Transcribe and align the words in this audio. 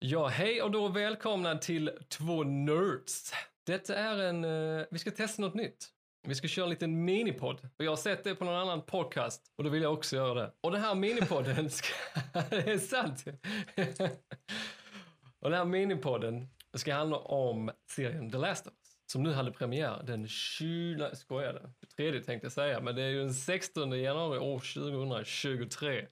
Ja, 0.00 0.26
hej 0.26 0.62
och 0.62 0.70
då 0.70 0.88
välkomna 0.88 1.58
till 1.58 1.90
Två 2.08 2.44
Nerds. 2.44 3.32
Detta 3.66 3.94
är 3.96 4.18
en, 4.18 4.44
Uh, 4.44 4.86
vi 4.90 4.98
ska 4.98 5.10
testa 5.10 5.42
något 5.42 5.54
nytt. 5.54 5.88
Vi 6.28 6.34
ska 6.34 6.48
köra 6.48 6.64
en 6.64 6.70
liten 6.70 7.04
minipodd. 7.04 7.68
Och 7.78 7.84
jag 7.84 7.90
har 7.90 7.96
sett 7.96 8.24
det 8.24 8.34
på 8.34 8.44
någon 8.44 8.54
annan 8.54 8.82
podcast 8.82 9.42
och 9.56 9.64
då 9.64 9.70
vill 9.70 9.82
jag 9.82 9.92
också 9.92 10.16
göra 10.16 10.34
det. 10.34 10.52
Och 10.60 10.72
den 10.72 10.80
här 10.80 10.94
minipodden 10.94 11.70
ska, 11.70 11.88
det 12.50 12.70
är 12.70 12.78
sant. 12.78 13.24
och 15.40 15.50
den 15.50 15.58
här 15.58 15.64
minipodden 15.64 16.48
ska 16.74 16.94
handla 16.94 17.16
om 17.16 17.70
serien 17.90 18.30
The 18.30 18.38
Last 18.38 18.66
of 18.66 18.72
Us. 18.72 19.12
Som 19.12 19.22
nu 19.22 19.32
hade 19.32 19.52
premiär 19.52 20.02
den 20.06 20.28
20, 20.28 20.96
nej, 20.98 21.16
skojade, 21.16 21.70
23 21.96 22.20
tänkte 22.22 22.44
jag 22.44 22.52
säga, 22.52 22.80
men 22.80 22.96
det 22.96 23.02
är 23.02 23.08
ju 23.08 23.18
den 23.18 23.34
16 23.34 24.02
januari 24.02 24.38
år 24.38 24.58
2023 24.58 26.06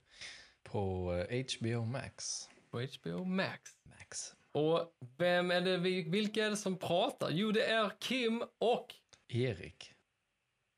På 0.63 1.13
eh, 1.31 1.45
HBO 1.61 1.85
Max 1.85 2.49
på 2.77 2.83
HBO 3.09 3.25
Max. 3.25 3.71
Max. 3.85 4.35
Och 4.53 4.93
vem 5.19 5.51
är 5.51 5.61
det, 5.61 5.79
vi- 5.79 6.09
vilka 6.11 6.47
är 6.47 6.51
det 6.51 6.57
som 6.57 6.79
pratar? 6.79 7.31
Jo, 7.31 7.53
det 7.53 7.65
är 7.67 7.91
Kim 8.01 8.43
och 8.59 8.95
Erik. 9.29 9.93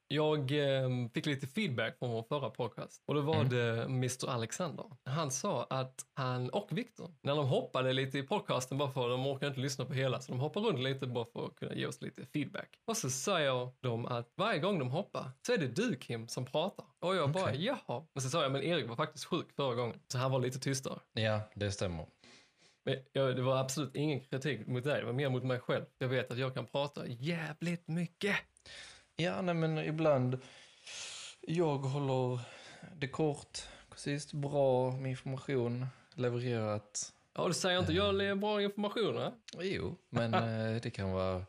Jag 0.08 0.38
eh, 0.52 0.88
fick 1.14 1.26
lite 1.26 1.46
feedback 1.46 1.98
från 1.98 2.10
vår 2.10 2.22
förra 2.22 2.50
podcast. 2.50 3.02
Och 3.06 3.14
då 3.14 3.20
var 3.20 3.44
det 3.44 3.82
Mr 3.84 4.28
Alexander. 4.30 4.84
Han 5.04 5.30
sa 5.30 5.64
att 5.70 6.04
han 6.14 6.50
och 6.50 6.68
Viktor, 6.70 7.14
när 7.22 7.36
de 7.36 7.46
hoppade 7.46 7.92
lite 7.92 8.18
i 8.18 8.22
podcasten 8.22 8.78
bara 8.78 8.90
för 8.90 9.08
de 9.08 9.26
orkar 9.26 9.46
inte 9.46 9.60
lyssna 9.60 9.84
på 9.84 9.92
hela, 9.92 10.20
så 10.20 10.32
de 10.32 10.40
hoppar 10.40 10.60
runt 10.60 10.78
lite 10.78 11.06
bara 11.06 11.24
för 11.24 11.46
att 11.46 11.54
kunna 11.54 11.74
ge 11.74 11.86
oss 11.86 12.00
lite 12.00 12.26
feedback. 12.26 12.68
Och 12.84 12.96
så 12.96 13.10
säger 13.10 13.70
de 13.80 14.06
att 14.06 14.32
varje 14.36 14.58
gång 14.58 14.78
de 14.78 14.90
hoppar 14.90 15.30
så 15.46 15.52
är 15.52 15.58
det 15.58 15.68
du 15.68 15.96
Kim 15.96 16.28
som 16.28 16.44
pratar. 16.44 16.86
Och 16.98 17.16
jag 17.16 17.30
bara, 17.30 17.44
Okej. 17.44 17.64
jaha. 17.64 18.06
Men 18.14 18.22
så 18.22 18.30
sa 18.30 18.42
jag, 18.42 18.52
men 18.52 18.62
Erik 18.62 18.88
var 18.88 18.96
faktiskt 18.96 19.24
sjuk 19.24 19.52
förra 19.56 19.74
gången. 19.74 20.00
Så 20.12 20.18
han 20.18 20.30
var 20.30 20.40
lite 20.40 20.58
tystare. 20.58 20.98
Ja, 21.12 21.40
det 21.54 21.72
stämmer. 21.72 22.06
Jag, 23.12 23.36
det 23.36 23.42
var 23.42 23.56
absolut 23.56 23.94
ingen 23.94 24.20
kritik 24.20 24.66
mot 24.66 24.84
dig, 24.84 25.00
det 25.00 25.06
var 25.06 25.12
mer 25.12 25.28
mot 25.28 25.44
mig 25.44 25.60
själv. 25.60 25.84
Jag 25.98 26.08
vet 26.08 26.30
att 26.30 26.38
jag 26.38 26.54
kan 26.54 26.66
prata 26.66 27.06
jävligt 27.06 27.88
mycket. 27.88 28.36
Ja, 29.20 29.42
nej 29.42 29.54
men 29.54 29.78
ibland. 29.78 30.38
Jag 31.40 31.78
håller 31.78 32.40
det 32.96 33.08
kort, 33.08 33.58
precis 33.90 34.32
bra 34.32 34.90
med 34.90 35.10
information 35.10 35.86
levererat. 36.14 37.12
Ja, 37.34 37.48
du 37.48 37.54
säger 37.54 37.78
inte 37.78 37.92
jag 37.92 38.22
ger 38.22 38.34
bra 38.34 38.62
information, 38.62 39.14
va? 39.14 39.32
Jo, 39.60 39.96
men 40.08 40.34
eh, 40.74 40.82
det 40.82 40.90
kan 40.90 41.12
vara 41.12 41.44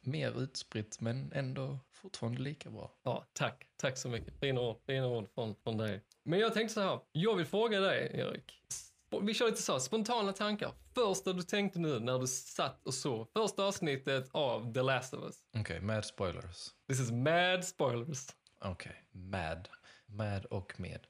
mer 0.00 0.42
utspritt 0.42 1.00
men 1.00 1.32
ändå 1.32 1.78
fortfarande 1.92 2.40
lika 2.40 2.70
bra. 2.70 2.92
Ja, 3.02 3.26
tack. 3.32 3.66
Tack 3.76 3.98
så 3.98 4.08
mycket. 4.08 4.40
Fina 4.40 4.60
ord, 4.60 4.76
fina 4.86 5.06
ord 5.06 5.28
från, 5.34 5.54
från 5.62 5.76
dig. 5.76 6.02
Men 6.22 6.38
jag 6.38 6.54
tänkte 6.54 6.74
så 6.74 6.80
här, 6.80 7.00
jag 7.12 7.36
vill 7.36 7.46
fråga 7.46 7.80
dig, 7.80 8.10
Erik. 8.14 8.62
Vi 9.20 9.34
kör 9.34 9.46
lite 9.46 9.62
så, 9.62 9.80
spontana 9.80 10.32
tankar. 10.32 10.72
Första 10.94 11.32
du 11.32 11.42
tänkte 11.42 11.78
nu 11.78 12.00
när 12.00 12.18
du 12.18 12.26
satt 12.26 12.86
och 12.86 12.94
såg 12.94 13.28
första 13.32 13.64
avsnittet 13.64 14.28
av 14.32 14.72
The 14.74 14.82
Last 14.82 15.14
of 15.14 15.24
Us. 15.24 15.36
Okej, 15.56 15.80
mad 15.80 16.04
spoilers. 16.04 16.70
This 16.88 17.00
is 17.00 17.10
mad 17.10 17.64
spoilers. 17.64 18.26
Okej, 18.60 19.04
mad. 19.12 19.68
Mad 20.06 20.44
och 20.44 20.80
med. 20.80 21.06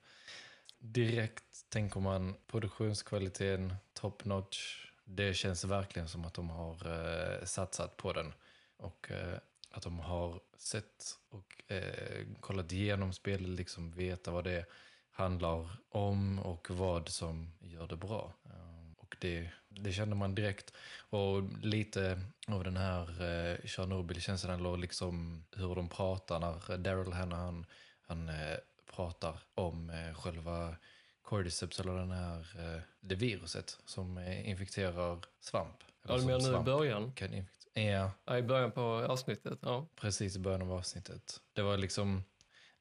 Direkt 0.78 1.70
tänker 1.70 2.00
man 2.00 2.34
produktionskvaliteten, 2.47 3.75
top 3.92 4.25
notch. 4.25 4.87
Det 5.05 5.34
känns 5.34 5.64
verkligen 5.64 6.09
som 6.09 6.25
att 6.25 6.34
de 6.34 6.50
har 6.50 6.75
eh, 6.87 7.44
satsat 7.44 7.97
på 7.97 8.12
den. 8.12 8.33
Och 8.77 9.11
eh, 9.11 9.39
att 9.70 9.83
de 9.83 9.98
har 9.98 10.41
sett 10.56 11.19
och 11.28 11.72
eh, 11.72 12.27
kollat 12.41 12.72
igenom 12.72 13.12
spelet, 13.12 13.48
liksom 13.48 13.91
veta 13.91 14.31
vad 14.31 14.44
det 14.44 14.66
handlar 15.12 15.68
om 15.88 16.38
och 16.38 16.70
vad 16.70 17.08
som 17.08 17.52
gör 17.60 17.86
det 17.86 17.96
bra. 17.96 18.32
Eh, 18.44 19.02
och 19.02 19.16
det, 19.20 19.50
det 19.69 19.92
kände 19.92 20.16
man 20.16 20.34
direkt. 20.34 20.72
Och 21.10 21.42
lite 21.62 22.20
av 22.48 22.64
den 22.64 22.77
här 22.77 23.02
eh, 23.22 23.56
Chernobyl-känslan, 23.64 24.60
eller 24.60 24.77
liksom 24.77 25.44
hur 25.56 25.74
de 25.74 25.88
pratar 25.88 26.41
när 26.41 26.78
Daryl 26.78 27.12
Hannah, 27.12 27.38
han, 27.38 27.66
han 28.06 28.28
eh, 28.28 28.56
pratar 28.97 29.38
om 29.54 29.92
själva 30.16 30.76
cordyceps, 31.22 31.81
eller 31.81 31.94
den 31.94 32.10
här, 32.10 32.47
det 33.00 33.14
viruset 33.14 33.78
som 33.84 34.19
infekterar 34.19 35.19
svamp. 35.41 35.76
Ja, 36.08 36.16
du 36.16 36.25
menar 36.25 36.53
nu 36.53 36.56
i 36.56 36.62
början? 36.62 37.12
Kan 37.12 37.47
ja, 37.75 38.10
Ja, 38.25 38.38
i 38.38 38.42
början 38.42 38.72
på 38.72 38.82
avsnittet, 38.82 39.58
ja. 39.62 39.87
precis 39.97 40.37
i 40.37 40.38
början 40.38 40.62
av 40.62 40.72
avsnittet. 40.72 41.41
Det 41.53 41.62
var 41.62 41.76
liksom 41.76 42.25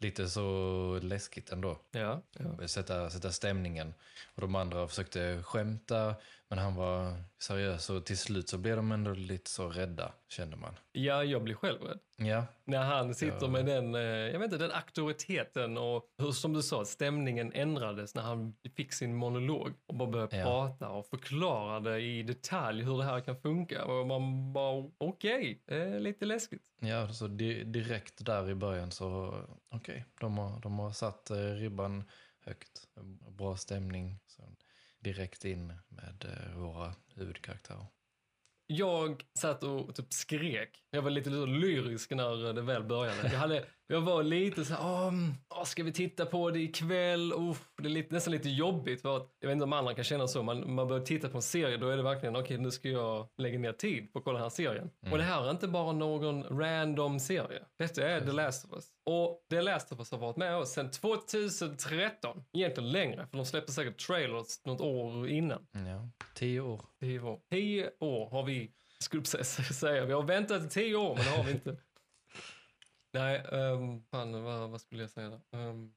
lite 0.02 0.30
så 0.30 1.00
läskigt 1.02 1.52
ändå. 1.52 1.80
Ja, 1.92 2.22
ja. 2.32 2.68
Sätta, 2.68 3.10
sätta 3.10 3.32
stämningen. 3.32 3.94
Och 4.36 4.42
de 4.42 4.56
andra 4.56 4.88
försökte 4.88 5.44
skämta, 5.44 6.16
men 6.52 6.60
han 6.60 6.76
var 6.76 7.14
seriös. 7.40 7.90
Och 7.90 8.06
till 8.06 8.18
slut 8.18 8.50
så 8.50 8.58
blev 8.58 8.76
de 8.76 8.92
ändå 8.92 9.14
lite 9.14 9.50
så 9.50 9.70
rädda, 9.70 10.14
kände 10.30 10.58
man. 10.58 10.76
ja 10.92 11.24
jag 11.24 11.44
blir 11.44 11.56
själv 11.56 11.82
rädd. 11.82 12.00
Ja, 12.18 12.46
När 12.66 12.84
han 12.84 13.16
sitter 13.16 13.42
Ja. 13.42 13.48
med 13.48 13.66
den, 13.66 13.96
eh, 13.96 14.02
jag 14.02 14.40
vet 14.40 14.44
inte, 14.54 14.58
den 14.58 14.72
auktoriteten 14.72 15.78
och 15.78 16.04
hur, 16.18 16.32
som 16.32 16.54
du 16.54 16.62
sa, 16.62 16.86
stämningen 16.86 17.54
ändrades 17.54 18.16
när 18.16 18.22
han 18.22 18.56
fick 18.76 18.94
sin 18.94 19.16
monolog 19.16 19.74
och 19.86 19.96
bara 19.96 20.10
började 20.10 20.38
Ja. 20.38 20.44
prata 20.44 20.90
och 20.90 21.06
förklarade 21.08 22.00
i 22.02 22.24
detalj 22.24 22.84
hur 22.84 22.98
det 22.98 23.04
här 23.04 23.20
kan 23.20 23.42
funka. 23.42 23.86
Och 23.86 24.08
man 24.08 24.54
bara, 24.54 24.90
okej, 24.98 25.62
okay, 25.68 26.00
lite 26.00 26.26
läskigt. 26.26 26.64
ja 26.80 27.14
så 27.14 27.28
di 27.28 27.64
direkt 27.64 28.26
där 28.26 28.50
i 28.50 28.56
början 28.56 28.92
så, 28.92 29.36
okej, 29.70 30.06
de, 30.20 30.38
har, 30.38 30.60
de 30.62 30.80
har 30.80 30.92
satt 30.92 31.30
eh, 31.30 31.36
ribban 31.38 32.04
högt. 32.46 32.88
Bra 33.38 33.58
stämning. 33.58 34.20
Så 34.28 34.44
direkt 35.02 35.46
in 35.46 35.74
med 35.88 36.26
eh, 36.26 36.58
våra 36.58 36.96
huvudkaraktärer. 37.16 37.86
Jag 38.68 39.24
satt 39.40 39.64
och 39.64 39.96
typ 39.96 40.14
skrek. 40.14 40.84
Jag 40.90 41.02
var 41.02 41.10
lite, 41.10 41.30
lite 41.30 41.46
lyrisk 41.46 42.12
när 42.12 42.54
det 42.54 42.62
väl 42.62 42.84
började. 42.84 43.30
Jag, 43.32 43.40
hade, 43.40 43.66
jag 43.88 44.02
var 44.02 44.24
lite 44.24 44.66
så 44.66 44.74
här, 44.74 44.82
"Åh, 44.84 45.08
mm, 45.08 45.34
åh, 45.50 45.64
ska 45.64 45.84
vi 45.84 45.92
titta 45.92 46.26
på 46.26 46.50
det 46.52 46.60
ikväll? 46.60 47.34
Uff, 47.34 47.70
det 47.78 47.88
är 47.88 47.90
lite, 47.90 48.14
nästan 48.14 48.32
lite 48.32 48.50
jobbigt. 48.50 49.02
För 49.02 49.18
att, 49.18 49.36
jag 49.40 49.48
vet 49.48 49.54
inte 49.54 49.64
om 49.64 49.74
andra 49.74 49.94
kan 49.94 50.04
känna 50.04 50.28
så. 50.28 50.44
Man, 50.44 50.74
man 50.74 50.88
börjar 50.88 51.06
titta 51.06 51.30
på 51.30 51.38
en 51.38 51.42
serie, 51.42 51.78
då 51.78 51.90
är 51.90 51.98
det 51.98 52.04
verkligen, 52.04 52.36
okej 52.36 52.58
nu 52.58 52.72
ska 52.72 52.90
jag 52.90 53.28
lägga 53.38 53.60
ner 53.60 53.74
tid 53.74 54.14
på 54.14 54.20
att 54.20 54.26
kolla 54.26 54.38
den 54.38 54.44
här 54.44 54.50
serien. 54.50 54.90
Och 55.12 55.18
det 55.18 55.24
här 55.24 55.46
är 55.48 55.52
inte 55.52 55.68
bara 55.68 55.92
någon 55.92 56.44
random 56.44 57.20
serie. 57.20 57.60
Detta 57.78 58.08
är 58.10 58.22
The 58.22 58.32
Last 58.32 58.66
of 58.66 58.72
Us. 58.74 58.86
Och 59.06 59.46
The 59.50 59.62
Last 59.62 59.92
of 59.92 60.00
Us 60.00 60.12
har 60.12 60.18
varit 60.18 60.38
med 60.38 60.56
oss 60.58 60.72
sedan 60.72 60.92
2013. 60.92 62.44
Egentligen 62.54 62.92
längre, 62.92 63.28
för 63.32 63.38
de 63.38 63.46
släppte 63.46 63.72
säkert 63.72 63.98
trailers 64.08 64.66
något 64.66 64.82
år 64.82 65.28
innan. 65.30 65.68
Ja, 65.72 66.10
tio 66.36 66.62
år. 66.62 66.82
Tio 67.00 67.20
år. 67.22 67.40
Tio 67.52 67.90
år 68.00 68.30
har 68.30 68.44
vi, 68.44 68.72
skulle 69.00 69.24
säga, 69.26 70.06
vi 70.06 70.14
har 70.14 70.24
väntat 70.24 70.64
i 70.64 70.70
tio 70.70 70.96
år, 70.96 71.16
men 71.16 71.26
det 71.26 71.32
har 71.32 71.44
vi 71.44 71.52
inte. 71.52 71.78
Nej, 73.14 73.44
um, 73.52 74.04
fan, 74.12 74.44
vad, 74.44 74.70
vad 74.70 74.82
skulle 74.82 75.02
jag 75.04 75.10
säga 75.10 75.30
där? 75.30 75.42
Um, 75.60 75.94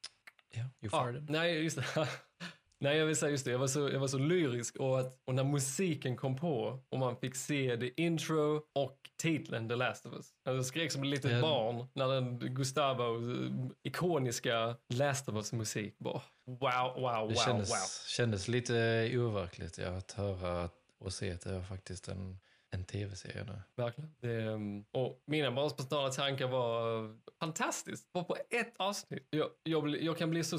Ja, 0.56 0.60
you 0.60 0.70
ja, 0.80 0.88
farted. 0.91 1.30
nej, 1.30 1.62
just 1.62 1.76
det. 1.76 2.08
Nej, 2.80 2.98
jag 2.98 3.06
vill 3.06 3.16
säga 3.16 3.30
just 3.30 3.44
det. 3.44 3.50
Jag 3.50 3.58
var 3.58 3.66
så, 3.66 3.88
jag 3.88 4.00
var 4.00 4.08
så 4.08 4.19
lyrisk 4.19 4.76
och, 4.76 5.00
att, 5.00 5.20
och 5.24 5.34
när 5.34 5.44
musiken 5.44 6.16
kom 6.16 6.36
på 6.36 6.84
och 6.88 6.98
man 6.98 7.16
fick 7.16 7.34
se 7.36 7.76
the 7.76 8.03
intro 8.03 8.62
och 8.72 8.98
titeln 9.22 9.69
The 9.69 9.76
Last 9.76 10.06
of 10.06 10.12
Us. 10.12 10.30
Jag 10.44 10.66
skrek 10.66 10.92
som 10.92 11.03
ett 11.03 11.08
litet 11.08 11.32
Ja. 11.32 11.41
barn 11.41 11.86
när 11.94 12.08
den 12.08 12.38
Gustavo 12.38 13.32
eh, 13.32 13.50
ikoniska 13.82 14.76
Last 14.94 15.28
of 15.28 15.34
Us-musik 15.34 15.98
bara 15.98 16.22
wow, 16.47 16.94
wow, 17.03 17.28
Det 17.28 17.34
wow, 17.34 17.42
kändes, 17.44 17.70
wow. 17.70 17.76
kändes 18.08 18.48
lite 18.48 19.10
overkligt 19.14 19.78
ja, 19.78 19.88
att 19.88 20.12
höra 20.12 20.70
och 21.00 21.12
se 21.12 21.32
att 21.32 21.41
det 21.41 21.53
var 21.53 21.62
faktiskt 21.62 22.08
en, 22.08 22.38
en 22.74 22.84
tv-serie 22.84 23.44
nu. 23.44 23.62
Verkligen. 23.76 24.14
Det, 24.20 24.46
um, 24.46 24.84
och 24.92 25.22
mina 25.26 25.50
bara 25.50 25.68
spontana 25.68 26.08
tankar 26.08 26.48
var 26.48 27.08
fantastiskt. 27.40 28.12
Bara 28.12 28.24
på 28.24 28.36
ett 28.50 28.74
avsnitt. 28.76 29.26
Jag, 29.30 29.50
jag, 29.62 30.02
jag 30.02 30.18
kan 30.18 30.30
bli 30.30 30.44
så, 30.44 30.58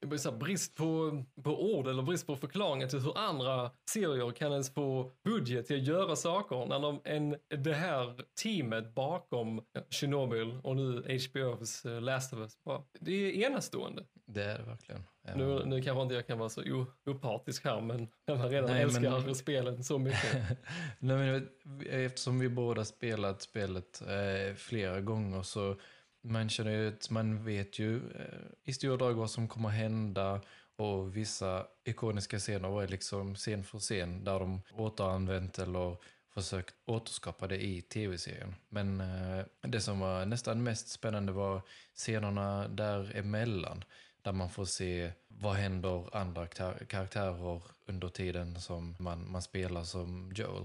jag 0.00 0.08
blir 0.08 0.18
så 0.18 0.32
brist 0.32 0.74
på, 0.74 1.24
på 1.44 1.74
ord 1.74 1.86
eller 1.86 2.02
brist 2.02 2.26
på 2.26 2.36
förklaringar 2.36 2.88
till 2.88 2.98
hur 2.98 3.18
andra 3.18 3.70
serier 3.90 4.30
kan 4.30 4.52
ens 4.52 4.74
få 4.74 5.12
budget 5.24 5.66
till 5.66 5.76
att 5.76 5.86
göra 5.86 6.16
saker. 6.16 6.66
När 6.66 6.80
de, 6.80 7.00
en, 7.04 7.36
det 7.64 7.74
här 7.74 8.24
teamet 8.42 8.94
bakom 8.94 9.62
Chernobyl 9.90 10.60
och 10.62 10.76
nu 10.76 11.02
HBO's 11.02 11.88
uh, 11.88 12.00
Last 12.00 12.32
of 12.32 12.38
Us. 12.38 12.64
Bara, 12.64 12.82
det 13.00 13.12
är 13.12 13.46
enastående. 13.46 14.04
Det 14.26 14.42
är 14.42 14.58
det 14.58 14.64
verkligen. 14.64 15.04
Nu, 15.36 15.64
nu 15.64 15.82
kanske 15.82 16.02
inte 16.02 16.14
jag 16.14 16.26
kan 16.26 16.38
vara 16.38 16.48
så 16.48 16.86
opartisk 17.06 17.64
här 17.64 17.80
men 17.80 18.08
när 18.26 18.36
man 18.36 18.48
redan 18.48 18.70
Nej, 18.70 18.82
älskar 18.82 19.20
men- 19.20 19.34
spelen 19.34 19.84
så 19.84 19.98
mycket. 19.98 20.32
Nej, 20.98 21.16
men, 21.16 21.48
jag 21.90 22.04
eftersom 22.04 22.38
vi 22.38 22.48
båda 22.48 22.84
spelat 22.84 23.42
spelet 23.42 24.02
eh, 24.02 24.54
flera 24.54 25.00
gånger 25.00 25.42
så 25.42 25.76
man 26.22 26.48
känner 26.48 26.70
ju 26.70 26.88
att 26.88 27.10
man 27.10 27.44
vet 27.44 27.78
ju 27.78 27.96
eh, 27.96 28.38
i 28.64 28.72
stora 28.72 28.96
drag 28.96 29.14
vad 29.14 29.30
som 29.30 29.48
kommer 29.48 29.68
hända 29.68 30.40
och 30.76 31.16
vissa 31.16 31.66
ikoniska 31.84 32.38
scener 32.38 32.68
var 32.68 32.86
liksom 32.86 33.34
scen 33.34 33.64
för 33.64 33.78
scen 33.78 34.24
där 34.24 34.38
de 34.40 34.60
återanvänt 34.76 35.58
eller 35.58 35.96
försökt 36.34 36.74
återskapa 36.86 37.46
det 37.46 37.64
i 37.64 37.82
tv-serien. 37.82 38.54
Men 38.68 39.00
eh, 39.00 39.44
det 39.60 39.80
som 39.80 40.00
var 40.00 40.26
nästan 40.26 40.62
mest 40.62 40.88
spännande 40.88 41.32
var 41.32 41.62
scenerna 41.94 42.68
däremellan. 42.68 43.84
Där 44.22 44.32
man 44.32 44.50
får 44.50 44.64
se 44.64 45.12
vad 45.28 45.54
händer 45.54 46.16
andra 46.16 46.46
kar- 46.46 46.84
karaktärer 46.84 47.62
under 47.86 48.08
tiden 48.08 48.60
som 48.60 48.96
man, 48.98 49.30
man 49.30 49.42
spelar 49.42 49.84
som 49.84 50.32
Joel. 50.34 50.64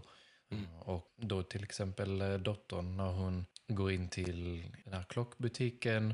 Mm. 0.52 0.66
Och 0.80 1.14
då 1.18 1.44
till 1.44 1.64
exempel 1.64 2.22
eh, 2.22 2.34
dottern 2.34 2.98
när 2.98 3.12
hon 3.12 3.46
går 3.68 3.92
in 3.92 4.10
till 4.10 4.72
den 4.84 4.94
här 4.94 5.04
klockbutiken 5.04 6.14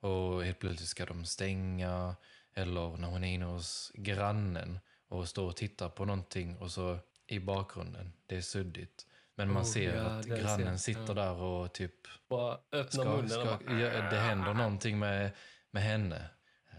och 0.00 0.44
helt 0.44 0.58
plötsligt 0.58 0.88
ska 0.88 1.06
de 1.06 1.24
stänga. 1.24 2.16
Eller 2.54 2.96
när 2.96 3.08
hon 3.08 3.24
är 3.24 3.34
inne 3.34 3.44
hos 3.44 3.92
grannen 3.94 4.78
och 5.08 5.28
står 5.28 5.46
och 5.46 5.56
tittar 5.56 5.88
på 5.88 6.04
någonting 6.04 6.56
och 6.56 6.70
så 6.70 6.98
i 7.26 7.38
bakgrunden, 7.38 8.12
det 8.26 8.36
är 8.36 8.40
suddigt. 8.40 9.06
Men 9.34 9.52
man 9.52 9.62
Oh, 9.62 9.66
ser 9.66 9.96
ja, 9.96 10.02
att 10.02 10.26
grannen 10.26 10.78
ser- 10.78 10.94
sitter 10.94 11.14
där 11.14 11.34
och 11.34 11.72
typ 11.72 11.92
Bara 12.28 12.58
öppna 12.72 13.02
ska, 13.02 13.04
munnen 13.04 13.28
ska, 13.28 13.58
ja, 13.66 14.10
det 14.10 14.18
händer 14.18 14.54
någonting 14.54 14.98
med, 14.98 15.30
med 15.70 15.82
henne. 15.82 16.28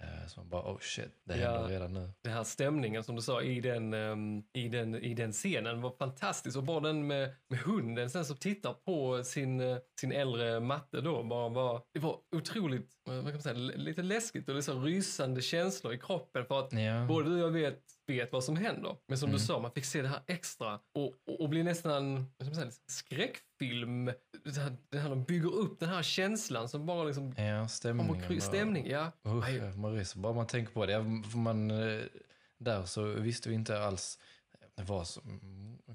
Eh, 0.07 0.27
Så 0.27 0.39
man 0.39 0.49
bara, 0.49 0.71
oh 0.73 0.79
shit, 0.79 1.11
det 1.23 1.37
Ja. 1.37 1.51
händer 1.51 1.69
redan 1.69 1.93
nu. 1.93 2.09
den 2.23 2.33
här 2.33 2.43
stämningen 2.43 3.03
som 3.03 3.15
du 3.15 3.21
sa 3.21 3.41
i 3.41 3.61
den, 3.61 3.93
ehm, 3.93 4.43
i 4.53 4.67
den, 4.69 4.95
i 4.95 5.13
den 5.13 5.31
scenen 5.31 5.81
var 5.81 5.91
fantastisk. 5.99 6.57
Och 6.57 6.63
bara 6.63 6.79
den 6.79 7.07
med, 7.07 7.35
med 7.49 7.59
hunden 7.59 8.09
sen 8.09 8.25
som 8.25 8.37
tittar 8.37 8.73
på 8.73 9.23
sin, 9.23 9.59
eh, 9.61 9.77
sin 9.99 10.11
äldre 10.11 10.59
matte 10.59 11.01
då. 11.01 11.23
Bara, 11.23 11.49
bara, 11.49 11.81
det 11.93 11.99
var 11.99 12.19
otroligt, 12.35 12.89
eh, 13.07 13.13
vad 13.13 13.23
kan 13.23 13.33
man 13.33 13.41
säga, 13.41 13.55
lite 13.55 14.01
läskigt 14.03 14.49
och 14.49 14.55
liksom 14.55 14.83
rysande 14.83 15.41
känslor 15.41 15.93
i 15.93 15.97
kroppen. 15.99 16.45
För 16.45 16.59
att 16.59 16.73
Ja, 16.73 17.05
både 17.07 17.29
du 17.29 17.33
och 17.43 17.47
jag 17.47 17.51
vet, 17.51 17.83
vet 18.07 18.31
vad 18.31 18.43
som 18.43 18.55
händer. 18.55 18.95
Men 19.07 19.17
som 19.17 19.29
Mm. 19.29 19.39
du 19.39 19.45
sa, 19.45 19.59
man 19.59 19.71
fick 19.71 19.85
se 19.85 20.01
det 20.01 20.07
här 20.07 20.21
extra 20.27 20.79
och, 20.93 21.13
och, 21.27 21.41
och 21.41 21.49
bli 21.49 21.63
nästan 21.63 22.25
säga, 22.55 22.71
skräckfilm. 22.87 24.05
Det 24.43 24.57
här, 24.57 24.77
det 24.89 24.99
här, 24.99 25.09
de 25.09 25.23
bygger 25.23 25.53
upp 25.55 25.79
den 25.79 25.89
här 25.89 26.03
känslan 26.03 26.69
som 26.69 26.85
bara 26.85 27.03
liksom 27.03 27.33
ja 27.37 27.67
stämningen. 27.67 28.41
stämning. 28.41 28.87
Ja. 28.89 29.11
Usch, 29.27 29.47
ryser 29.93 30.19
bara 30.19 30.33
man 30.33 30.47
tänker 30.47 30.73
på 30.73 30.85
det. 30.85 30.99
Man, 31.35 31.71
eh, 31.71 32.01
där 32.57 32.85
så 32.85 33.03
visste 33.03 33.49
vi 33.49 33.55
inte 33.55 33.79
alls 33.79 34.19
vad 34.75 35.07
som 35.07 35.41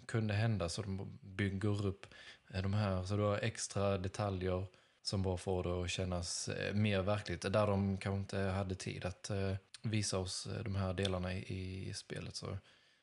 kunde 0.07 0.35
hända. 0.35 0.69
Så 0.69 0.83
de 0.83 1.19
bygger 1.23 1.87
upp 1.87 2.07
eh, 2.55 2.63
de 2.63 2.75
här, 2.75 3.05
så 3.05 3.17
du 3.17 3.23
har 3.23 3.39
extra 3.39 3.99
detaljer 3.99 4.67
som 5.03 5.23
bara 5.23 5.37
får 5.37 5.63
det 5.63 5.85
att 5.85 5.91
kännas 5.91 6.49
eh, 6.49 6.75
mer 6.75 7.03
verkligt. 7.03 7.43
Där 7.43 7.67
de 7.67 7.97
kanske 7.99 8.19
inte 8.19 8.39
hade 8.39 8.75
tid 8.75 9.05
att 9.05 9.31
eh, 9.31 9.55
visa 9.83 10.19
oss 10.19 10.47
eh, 10.47 10.65
de 10.65 10.75
här 10.75 10.93
delarna 10.95 11.35
i, 11.35 11.89
i 11.89 11.95
spelet. 11.95 12.37
Så 12.37 12.59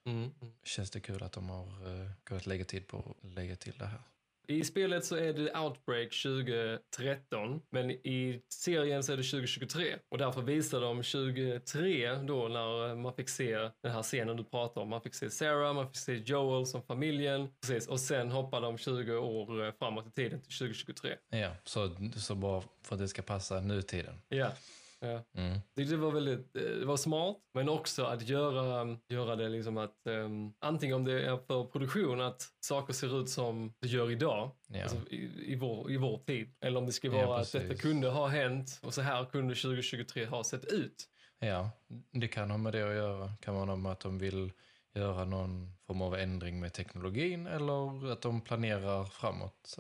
Mm. 0.06 0.18
mm. 0.42 0.54
känns 0.64 0.92
det 0.92 1.00
kul 1.00 1.24
att 1.24 1.32
de 1.32 1.50
har 1.50 1.66
eh, 1.66 2.12
kunnat 2.24 2.46
lägga 2.46 2.66
tid 2.66 2.88
på 2.88 2.98
att 3.24 3.30
lägga 3.36 3.56
till 3.56 3.74
det 3.78 3.86
här. 3.86 4.02
I 4.48 4.64
spelet 4.64 5.06
så 5.06 5.16
är 5.16 5.34
det 5.34 5.60
Outbreak 5.60 6.10
2013, 6.24 7.62
men 7.70 7.92
i 7.92 8.42
serien 8.50 9.04
så 9.04 9.14
är 9.14 9.18
det 9.18 9.24
2023. 9.24 9.96
Och 10.10 10.18
därför 10.18 10.42
visar 10.42 10.82
de 10.82 10.98
2003 10.98 12.16
då 12.16 12.48
när 12.48 12.96
man 12.96 13.14
fick 13.14 13.30
se 13.30 13.56
den 13.56 13.92
här 13.92 14.04
scenen 14.04 14.38
du 14.38 14.44
pratar 14.44 14.82
om. 14.82 14.90
Man 14.90 15.02
fick 15.02 15.16
se 15.16 15.30
Sarah, 15.30 15.74
man 15.74 15.88
fick 15.88 15.98
se 15.98 16.16
Joel 16.16 16.66
som 16.66 16.84
familjen. 16.84 17.54
Precis. 17.62 17.88
Och 17.88 18.00
sen 18.00 18.32
hoppar 18.32 18.62
de 18.62 18.78
20 18.78 19.18
år 19.18 19.66
eh, 19.66 19.74
framåt 19.80 20.08
i 20.08 20.12
tiden 20.12 20.42
till 20.42 20.58
2023. 20.58 21.16
Ja, 21.30 21.52
så, 21.64 21.96
så 22.16 22.36
bara 22.36 22.64
för 22.84 22.96
att 22.96 23.00
det 23.02 23.08
ska 23.08 23.22
passa 23.22 23.62
nutiden. 23.62 24.22
Ja. 24.30 24.52
Ja. 25.02 25.24
Mm. 25.38 25.60
Det, 25.76 25.84
det 25.84 25.98
var 25.98 26.12
väldigt 26.12 26.54
det 26.54 26.86
var 26.86 26.98
smart, 26.98 27.38
men 27.54 27.70
också 27.70 28.04
att 28.04 28.22
göra, 28.30 28.98
göra 29.10 29.36
det 29.36 29.50
liksom 29.50 29.78
att 29.78 29.96
um, 30.06 30.54
antingen 30.60 30.96
om 30.96 31.06
det 31.06 31.26
är 31.26 31.38
för 31.38 31.64
produktion 31.64 32.22
att 32.22 32.42
saker 32.60 32.94
ser 32.94 33.22
ut 33.22 33.30
som 33.30 33.74
det 33.80 33.88
gör 33.88 34.12
idag, 34.12 34.52
Ja. 34.68 34.82
alltså 34.84 34.98
i, 35.10 35.32
i, 35.54 35.56
vår, 35.56 35.92
i 35.92 35.98
vår 35.98 36.18
tid, 36.18 36.54
eller 36.62 36.80
om 36.80 36.86
det 36.86 36.92
ska 36.92 37.08
Ja, 37.08 37.28
vara 37.28 37.42
att 37.42 37.52
detta 37.52 37.76
kunde 37.76 38.10
ha 38.10 38.28
hänt 38.28 38.80
och 38.84 38.94
så 38.94 39.02
här 39.02 39.26
kunde 39.26 39.56
2023 39.56 40.26
ha 40.26 40.44
sett 40.44 40.66
ut. 40.66 41.06
Ja, 41.40 41.70
det 42.12 42.28
kan 42.28 42.52
ha 42.52 42.58
med 42.58 42.74
det 42.74 42.90
att 42.90 42.96
göra. 42.96 43.34
Kan 43.42 43.56
vara 43.56 43.76
med 43.76 43.92
att 43.92 44.00
de 44.00 44.18
vill 44.20 44.52
göra 44.96 45.26
någon 45.26 45.74
form 45.88 46.02
av 46.02 46.16
ändring 46.16 46.60
med 46.60 46.74
teknologin 46.74 47.48
eller 47.48 48.12
att 48.12 48.22
de 48.22 48.42
planerar 48.42 49.06
framåt. 49.06 49.78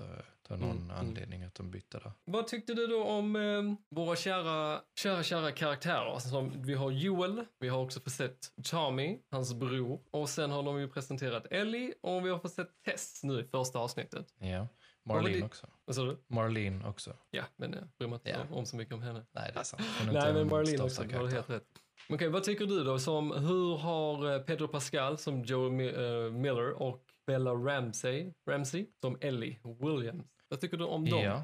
Är 0.49 0.57
någon 0.57 0.71
Mm, 0.71 0.83
mm. 0.83 0.95
anledning 0.97 1.43
att 1.43 1.55
de 1.55 1.71
bytte 1.71 1.99
där. 1.99 2.11
Vad 2.25 2.47
tyckte 2.47 2.73
du 2.73 2.87
då 2.87 3.03
om 3.03 3.35
eh, 3.35 3.95
våra 3.95 4.15
kära, 4.15 4.81
kära, 4.95 5.23
kära 5.23 5.51
karaktärer? 5.51 6.13
Alltså, 6.13 6.29
som, 6.29 6.61
vi 6.63 6.73
har 6.73 6.91
Joel, 6.91 7.45
vi 7.59 7.67
har 7.69 7.79
också 7.79 7.99
fått 7.99 8.13
sett 8.13 8.37
Tommy, 8.71 9.19
hans 9.31 9.53
bror, 9.53 9.99
och 10.11 10.29
sen 10.29 10.51
har 10.51 10.63
de 10.63 10.79
ju 10.79 10.87
presenterat 10.87 11.45
Ellie 11.51 11.93
och 12.01 12.25
vi 12.25 12.29
har 12.29 12.39
fått 12.39 12.51
sett 12.53 12.83
Tess 12.85 13.19
nu 13.23 13.39
i 13.39 13.43
första 13.43 13.79
avsnittet. 13.79 14.33
Ja. 14.39 14.67
Marlene 15.05 15.45
också. 15.45 15.67
Vad 15.85 15.95
sa 15.95 16.03
du? 16.03 16.17
Marlene 16.27 16.87
också. 16.87 17.15
Ja, 17.31 17.43
men 17.55 17.73
jag 17.73 17.83
bryr 17.99 18.07
mig 18.07 18.15
inte 18.15 18.29
Ja. 18.29 18.55
om 18.55 18.65
så 18.65 18.75
mycket 18.75 18.93
om 18.93 19.01
henne. 19.01 19.25
Nej, 19.31 19.51
det 19.53 19.59
är 19.59 19.63
sant. 19.63 19.83
Hon 19.99 20.09
är 20.09 20.13
Nej, 20.13 20.33
men 20.33 20.41
en 20.41 20.47
Marlene 20.49 20.83
också, 20.83 21.03
du 21.03 21.15
har 21.17 21.27
helt 21.27 21.49
rätt. 21.49 21.63
Okej, 22.09 22.29
vad 22.29 22.43
tycker 22.43 22.65
du 22.65 22.83
då? 22.83 22.99
Som, 22.99 23.31
hur 23.31 23.77
har 23.77 24.33
eh, 24.35 24.39
Pedro 24.41 24.67
Pascal 24.67 25.17
som 25.17 25.43
Joel 25.43 25.71
Mi- 25.71 26.25
eh, 26.25 26.31
Miller 26.31 26.81
och 26.81 27.03
Bella 27.27 27.51
Ramsey, 27.51 28.33
Ramsey 28.49 28.85
som 29.01 29.17
Ellie 29.21 29.59
Williams? 29.79 30.25
Vad 30.49 30.61
tycker 30.61 30.77
du 30.77 30.83
om 30.83 31.09
dem? 31.09 31.21
Ja, 31.21 31.43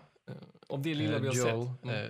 Om 0.68 0.82
det 0.82 0.94
lilla 0.94 1.16
eh, 1.16 1.22
vi 1.22 1.28
har 1.28 1.36
Joel, 1.36 1.68
sett? 1.68 1.84
Mm. 1.84 1.96
eh, 1.96 2.10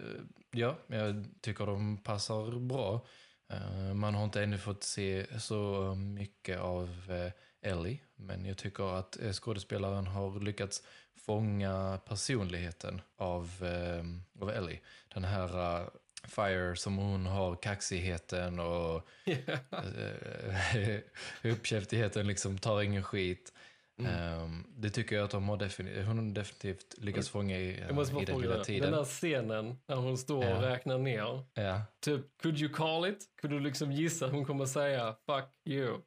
ja, 0.52 0.76
jag 0.88 1.26
tycker 1.42 1.66
de 1.66 1.98
passar 1.98 2.60
bra. 2.60 3.06
Eh, 3.50 3.94
man 3.94 4.16
har 4.16 4.24
inte 4.24 4.44
ännu 4.44 4.58
fått 4.58 4.84
se 4.84 5.40
så 5.40 5.96
mycket 5.96 6.60
av 6.60 6.90
eh, 7.10 7.72
Ellie, 7.72 8.00
men 8.16 8.46
jag 8.46 8.58
tycker 8.58 8.98
att 9.00 9.22
eh, 9.22 9.32
skådespelaren 9.32 10.08
har 10.08 10.40
lyckats 10.40 10.84
fånga 11.16 12.00
personligheten 12.06 13.02
av, 13.18 13.52
eh, 13.62 14.44
av 14.44 14.50
Ellie. 14.50 14.80
Den 15.14 15.24
här 15.24 15.80
eh, 15.82 15.88
Fire 16.28 16.76
som 16.76 16.98
hon 16.98 17.26
har, 17.26 17.56
kaxigheten 17.56 18.60
och 18.60 19.08
eh, 19.26 21.00
uppkäftigheten, 21.52 22.28
liksom 22.28 22.58
tar 22.58 22.82
ingen 22.82 23.04
skit. 23.04 23.54
Mm. 24.00 24.12
Ehm, 24.12 24.64
det 24.78 24.90
tycker 24.90 25.16
jag 25.16 25.26
att 25.26 25.32
de 25.32 25.50
har 25.50 25.58
definitivt, 25.58 26.06
hon 26.08 26.18
har 26.18 26.36
definitivt 26.36 26.96
lyckats 26.98 27.30
fånga 27.30 27.58
i, 27.58 27.80
Jag 27.80 27.96
måste 27.96 28.14
i 28.14 28.16
bara 28.16 28.26
den 28.26 28.42
lilla 28.42 28.64
tiden. 28.64 28.92
Den 28.92 29.00
här 29.00 29.06
scenen 29.06 29.78
när 29.88 29.96
hon 29.96 30.18
står 30.18 30.56
och 30.56 30.62
räknar 30.62 30.98
ner. 30.98 31.44
Ja. 31.54 31.82
Typ, 32.00 32.22
could 32.42 32.60
you 32.62 32.74
call 32.74 33.06
it? 33.08 33.18
Kunde 33.42 33.58
du 33.58 33.64
liksom 33.64 33.92
gissa 33.92 34.26
att 34.26 34.32
hon 34.32 34.46
kommer 34.46 34.66
säga 34.66 35.16
fuck 35.26 35.46
you? 35.66 35.98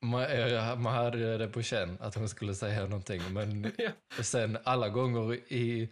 Man, 0.00 0.22
eh, 0.22 0.76
man 0.76 0.94
hade 0.94 1.38
det 1.38 1.48
på 1.48 1.62
känn 1.62 1.96
att 2.00 2.14
hon 2.14 2.28
skulle 2.28 2.54
säga 2.54 2.82
någonting, 2.82 3.22
men 3.32 3.72
Ja. 3.78 3.90
sen 4.22 4.58
alla 4.64 4.88
gånger 4.88 5.34
i... 5.52 5.88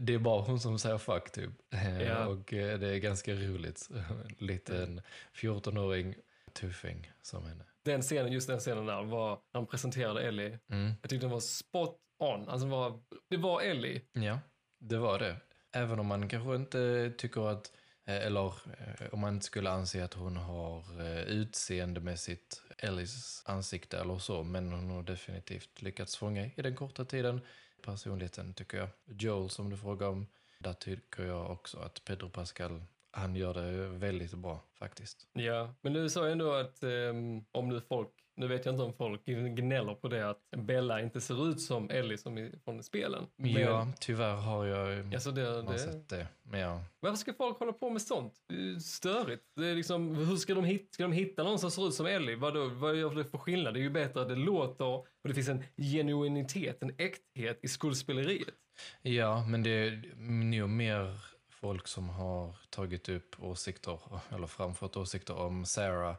Det 0.00 0.14
är 0.14 0.18
bara 0.18 0.42
hon 0.42 0.60
som 0.60 0.78
säger 0.78 0.98
fuck 0.98 1.32
typ. 1.32 1.50
Eh, 1.74 2.02
Ja. 2.02 2.26
Och 2.26 2.52
eh, 2.52 2.78
det 2.78 2.88
är 2.88 2.96
ganska 2.98 3.32
roligt. 3.34 3.88
Liten 4.38 5.00
14-åring 5.34 6.14
tuffing 6.60 7.12
som 7.22 7.46
henne. 7.46 7.64
Den 7.84 8.02
scenen, 8.02 8.32
just 8.32 8.48
den 8.48 8.60
scenen 8.60 8.86
där 8.86 9.02
var 9.02 9.30
när 9.30 9.60
de 9.60 9.66
presenterade 9.66 10.22
Ellie. 10.22 10.58
Mm. 10.70 10.92
Jag 11.02 11.10
tyckte 11.10 11.26
den 11.26 11.30
var 11.30 11.40
spot 11.40 11.98
on. 12.18 12.48
Alltså 12.48 12.66
var, 12.66 13.00
det 13.30 13.36
var 13.36 13.60
Ellie. 13.60 14.02
Ja, 14.12 14.38
det 14.78 14.98
var 14.98 15.18
det. 15.18 15.36
Även 15.72 15.98
om 15.98 16.06
man 16.06 16.28
kanske 16.28 16.54
inte 16.54 17.12
tycker 17.18 17.48
att, 17.48 17.72
eh, 18.06 18.26
eller 18.26 18.46
eh, 18.46 19.06
om 19.12 19.20
man 19.20 19.34
inte 19.34 19.46
skulle 19.46 19.70
anse 19.70 20.04
att 20.04 20.14
hon 20.14 20.36
har 20.36 21.00
eh, 21.00 21.22
utseendemässigt 21.22 22.62
Ellis 22.78 23.42
ansikte 23.46 23.98
eller 23.98 24.18
så, 24.18 24.42
men 24.42 24.72
hon 24.72 24.90
har 24.90 25.02
definitivt 25.02 25.82
lyckats 25.82 26.16
fånga 26.16 26.46
i 26.56 26.62
den 26.62 26.76
korta 26.76 27.04
tiden. 27.04 27.40
Personligheten 27.82 28.54
tycker 28.54 28.78
jag. 28.78 28.88
Joel 29.06 29.50
som 29.50 29.70
du 29.70 29.76
frågar 29.76 30.08
om, 30.08 30.26
där 30.58 30.72
tycker 30.72 31.24
jag 31.24 31.50
också 31.50 31.78
att 31.78 32.04
Pedro 32.04 32.30
Pascal, 32.30 32.82
han 33.18 33.36
gör 33.36 33.54
det 33.54 33.88
väldigt 33.88 34.34
bra 34.34 34.60
faktiskt. 34.78 35.28
Ja, 35.32 35.74
men 35.80 35.92
du 35.92 36.10
sa 36.10 36.28
ändå 36.28 36.52
att 36.52 36.82
ehm, 36.82 37.44
om 37.52 37.68
nu 37.68 37.80
folk, 37.80 38.08
nu 38.36 38.48
vet 38.48 38.64
jag 38.66 38.74
inte 38.74 38.84
om 38.84 38.92
folk 38.92 39.24
gnäller 39.24 39.94
på 39.94 40.08
det 40.08 40.30
att 40.30 40.40
Bella 40.56 41.00
inte 41.00 41.20
ser 41.20 41.48
ut 41.48 41.60
som 41.60 41.90
Ellie 41.90 42.18
som 42.18 42.38
i, 42.38 42.52
från 42.64 42.82
spelen. 42.82 43.26
Men, 43.36 43.52
Ja, 43.52 43.88
tyvärr 44.00 44.34
har 44.34 44.64
jag 44.64 45.14
Alltså 45.14 45.30
det, 45.30 45.62
det, 45.62 45.78
sett 45.78 46.08
det. 46.08 46.26
Men 46.42 46.60
ja, 46.60 46.84
varför 47.00 47.16
ska 47.16 47.32
folk 47.32 47.58
hålla 47.58 47.72
på 47.72 47.90
med 47.90 48.02
sånt? 48.02 48.34
Ju 48.48 48.80
störigt. 48.80 49.42
Det 49.56 49.66
är 49.66 49.74
liksom, 49.74 50.14
hur 50.14 50.36
ska 50.36 50.54
de, 50.54 50.64
hitta, 50.64 50.86
ska 50.90 51.02
de 51.02 51.12
hitta 51.12 51.42
någon 51.42 51.58
som 51.58 51.70
ser 51.70 51.88
ut 51.88 51.94
som 51.94 52.06
Ellie? 52.06 52.36
Vad, 52.36 52.54
då, 52.54 52.68
vad 52.68 52.96
gör 52.96 53.14
det 53.14 53.24
för 53.24 53.38
skillnad? 53.38 53.74
Det 53.74 53.80
är 53.80 53.82
ju 53.82 53.90
bättre 53.90 54.22
att 54.22 54.28
det 54.28 54.36
låter 54.36 54.84
och 54.84 55.06
det 55.22 55.34
finns 55.34 55.48
en 55.48 55.64
genuinitet, 55.76 56.82
en 56.82 56.94
äkthet 56.98 57.58
i 57.62 57.68
skuldspeleriet. 57.68 58.54
Ja, 59.02 59.46
men 59.46 59.62
det 59.62 59.70
är 59.70 60.14
nog 60.44 60.68
mer 60.68 61.18
folk 61.60 61.88
som 61.88 62.08
har 62.08 62.54
tagit 62.70 63.08
upp 63.08 63.36
åsikter, 63.42 63.98
eller 64.34 64.46
framfört 64.46 64.96
åsikter 64.96 65.36
om 65.36 65.64
Sarah 65.64 66.16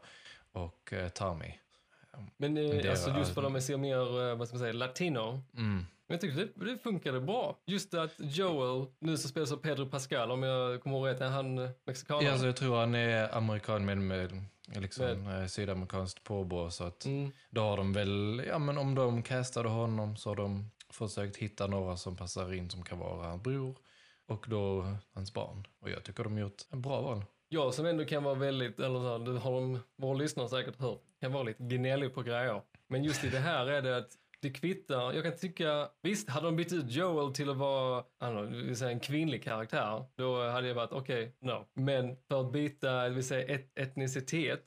och 0.52 0.92
eh, 0.92 1.08
Tommy. 1.08 1.52
Men 2.36 2.56
eh, 2.56 2.64
Det 2.70 2.90
alltså 2.90 3.10
just 3.10 3.34
för 3.34 3.42
att 3.42 3.52
de 3.52 3.60
ser 3.60 3.76
mer, 3.76 4.30
eh, 4.30 4.36
vad 4.36 4.48
ska 4.48 4.54
man 4.56 4.60
säga, 4.60 4.72
latino. 4.72 5.42
Mm. 5.56 5.86
Men 6.06 6.14
jag 6.14 6.20
tycker 6.20 6.36
det, 6.36 6.64
det 6.72 6.78
funkade 6.78 7.20
bra. 7.20 7.58
Just 7.66 7.94
att 7.94 8.12
Joel, 8.18 8.86
nu 8.98 9.16
så 9.16 9.28
spelas 9.28 9.52
av 9.52 9.56
Pedro 9.56 9.86
Pascal, 9.86 10.30
om 10.30 10.42
jag 10.42 10.82
kommer 10.82 10.96
ihåg 10.96 11.06
rätt, 11.08 11.20
är 11.20 11.28
han 11.28 11.58
eh, 11.58 11.70
mexikanare? 11.84 12.24
Ja, 12.24 12.30
alltså, 12.32 12.46
jag 12.46 12.56
tror 12.56 12.76
han 12.80 12.94
är 12.94 13.36
amerikan 13.36 13.84
med, 13.84 13.98
med 13.98 14.46
liksom, 14.66 15.26
eh, 15.28 15.46
sydamerikanskt 15.46 16.24
påbrå. 16.24 16.70
Så 16.70 16.84
att 16.84 17.04
Mm. 17.04 17.32
då 17.50 17.60
har 17.60 17.76
de 17.76 17.92
väl, 17.92 18.42
ja 18.48 18.58
men 18.58 18.78
om 18.78 18.94
de 18.94 19.22
castade 19.22 19.68
honom 19.68 20.16
så 20.16 20.28
har 20.30 20.36
de 20.36 20.70
försökt 20.90 21.36
hitta 21.36 21.66
några 21.66 21.96
som 21.96 22.16
passar 22.16 22.52
in 22.54 22.70
som 22.70 22.82
kan 22.82 22.98
vara 22.98 23.26
hans 23.28 23.42
bror 23.42 23.76
och 24.30 24.46
då 24.48 24.84
hans 25.14 25.34
barn. 25.34 25.66
Och 25.80 25.90
jag 25.90 26.04
tycker 26.04 26.24
de 26.24 26.32
har 26.32 26.40
gjort 26.40 26.62
en 26.70 26.82
bra 26.82 27.00
val. 27.00 27.24
jag 27.48 27.74
som 27.74 27.86
ändå 27.86 28.04
kan 28.04 28.24
vara 28.24 28.34
väldigt, 28.34 28.78
eller 28.78 28.98
så 28.98 29.18
här, 29.18 29.18
det 29.18 29.40
har 29.40 29.52
de, 29.52 29.78
våra 29.96 30.14
lyssnare 30.14 30.48
säkert 30.48 30.76
hört, 30.76 31.00
kan 31.20 31.32
vara 31.32 31.42
lite 31.42 31.62
gnällig 31.62 32.14
på 32.14 32.22
grejer. 32.22 32.62
Men 32.88 33.04
just 33.04 33.24
i 33.24 33.28
det 33.28 33.38
här 33.38 33.66
är 33.66 33.82
det 33.82 33.96
att 33.96 34.10
det 34.42 34.50
kvittar. 34.50 35.12
Jag 35.12 35.24
kan 35.24 35.36
tycka, 35.36 35.88
visst 36.02 36.28
hade 36.28 36.46
de 36.46 36.56
bytt 36.56 36.72
ut 36.72 36.90
Joel 36.90 37.34
till 37.34 37.50
att 37.50 37.56
vara, 37.56 38.04
jag 38.18 38.42
vill 38.42 38.76
säga 38.76 38.90
en 38.90 39.00
kvinnlig 39.00 39.44
karaktär, 39.44 40.04
då 40.16 40.48
hade 40.48 40.68
jag 40.68 40.74
varit 40.74 40.92
okej, 40.92 41.34
okay, 41.40 41.54
no. 41.54 41.66
Men 41.74 42.16
för 42.28 42.40
att 42.40 42.52
byta, 42.52 43.02
det 43.02 43.10
vill 43.10 43.24
säga 43.24 43.54
et 43.54 43.78
etnicitet, 43.78 44.64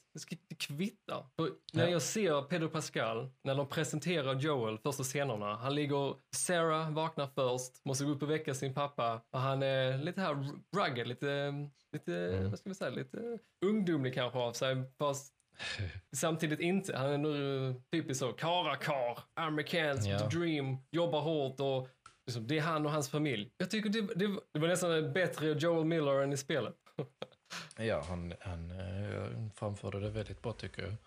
det 0.49 0.55
kvittar. 0.55 1.25
För 1.35 1.49
när 1.73 1.87
jag 1.87 2.01
ser 2.01 2.41
Pedro 2.41 2.69
Pascal, 2.69 3.29
när 3.43 3.55
de 3.55 3.67
presenterar 3.67 4.33
Joel 4.33 4.77
första 4.77 5.03
scenerna, 5.03 5.55
han 5.55 5.75
ligger, 5.75 6.15
Sarah 6.35 6.91
vaknar 6.91 7.27
först, 7.35 7.85
måste 7.85 8.05
gå 8.05 8.11
upp 8.11 8.23
och 8.23 8.29
väcka 8.29 8.53
sin 8.53 8.73
pappa 8.73 9.21
och 9.31 9.39
han 9.39 9.63
är 9.63 9.97
lite 9.97 10.21
här 10.21 10.49
rugged, 10.75 11.07
lite, 11.07 11.53
lite, 11.91 12.15
mm. 12.15 12.49
vad 12.49 12.59
ska 12.59 12.69
vi 12.69 12.75
säga, 12.75 12.91
lite 12.91 13.39
ungdomlig 13.65 14.13
kanske 14.13 14.39
av 14.39 14.53
sig, 14.53 14.83
fast 14.97 15.33
Samtidigt 16.11 16.59
inte. 16.59 16.97
Han 16.97 17.11
är 17.11 17.17
nu 17.17 17.75
typiskt 17.91 18.19
så, 18.19 18.33
karakar, 18.33 19.19
amerikansk, 19.33 20.07
ja. 20.07 20.27
dream, 20.27 20.77
jobbar 20.91 21.21
hårt 21.21 21.59
och 21.59 21.89
liksom, 22.25 22.47
det 22.47 22.57
är 22.57 22.61
han 22.61 22.85
och 22.85 22.91
hans 22.91 23.09
familj. 23.09 23.51
Jag 23.57 23.71
tycker 23.71 23.89
det, 23.89 24.01
det, 24.01 24.39
det 24.53 24.59
var 24.59 24.67
nästan 24.67 25.13
bättre 25.13 25.47
Joel 25.47 25.85
Miller 25.85 26.21
än 26.21 26.33
i 26.33 26.37
spelet. 26.37 26.75
ja, 27.77 28.03
han, 28.07 28.33
han 28.41 28.71
uh, 28.71 29.49
framförde 29.55 29.99
det 29.99 30.09
väldigt 30.09 30.41
bra 30.41 30.53
tycker. 30.53 30.97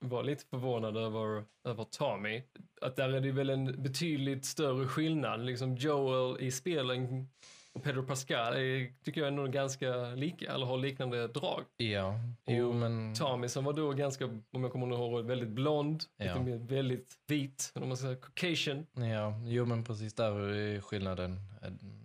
Jag 0.00 0.08
var 0.08 0.22
lite 0.22 0.44
förvånad 0.44 0.96
över, 0.96 1.44
över 1.64 1.84
Tommy. 1.84 2.42
Att 2.80 2.96
där 2.96 3.08
är 3.08 3.20
det 3.20 3.32
väl 3.32 3.50
en 3.50 3.82
betydligt 3.82 4.44
större 4.44 4.86
skillnad. 4.86 5.46
Liksom 5.46 5.76
Joel 5.76 6.40
i 6.40 6.50
spelen 6.50 7.28
och 7.76 7.82
Pedro 7.82 8.02
Pascal 8.02 8.54
är, 8.54 9.04
tycker 9.04 9.20
jag 9.20 9.28
är 9.28 9.32
nog 9.32 9.52
ganska 9.52 9.96
lika, 10.14 10.52
eller 10.52 10.66
har 10.66 10.78
liknande 10.78 11.28
drag. 11.28 11.64
Ja, 11.76 12.20
jo 12.46 12.72
men... 12.72 13.14
Tommy 13.14 13.48
som 13.48 13.64
var 13.64 13.72
då 13.72 13.92
ganska, 13.92 14.24
om 14.24 14.62
jag 14.62 14.72
kommer 14.72 14.86
ihåg, 14.86 15.24
väldigt 15.24 15.48
blond, 15.48 16.04
ja. 16.16 16.24
lite 16.24 16.40
mer 16.40 16.56
väldigt 16.56 17.18
vit, 17.26 17.72
om 17.74 17.88
man 17.88 17.96
säger 17.96 18.16
caucasian. 18.16 18.86
Ja, 18.92 19.40
jo 19.44 19.64
men 19.64 19.84
precis 19.84 20.14
där 20.14 20.48
är 20.50 20.80
skillnaden 20.80 21.40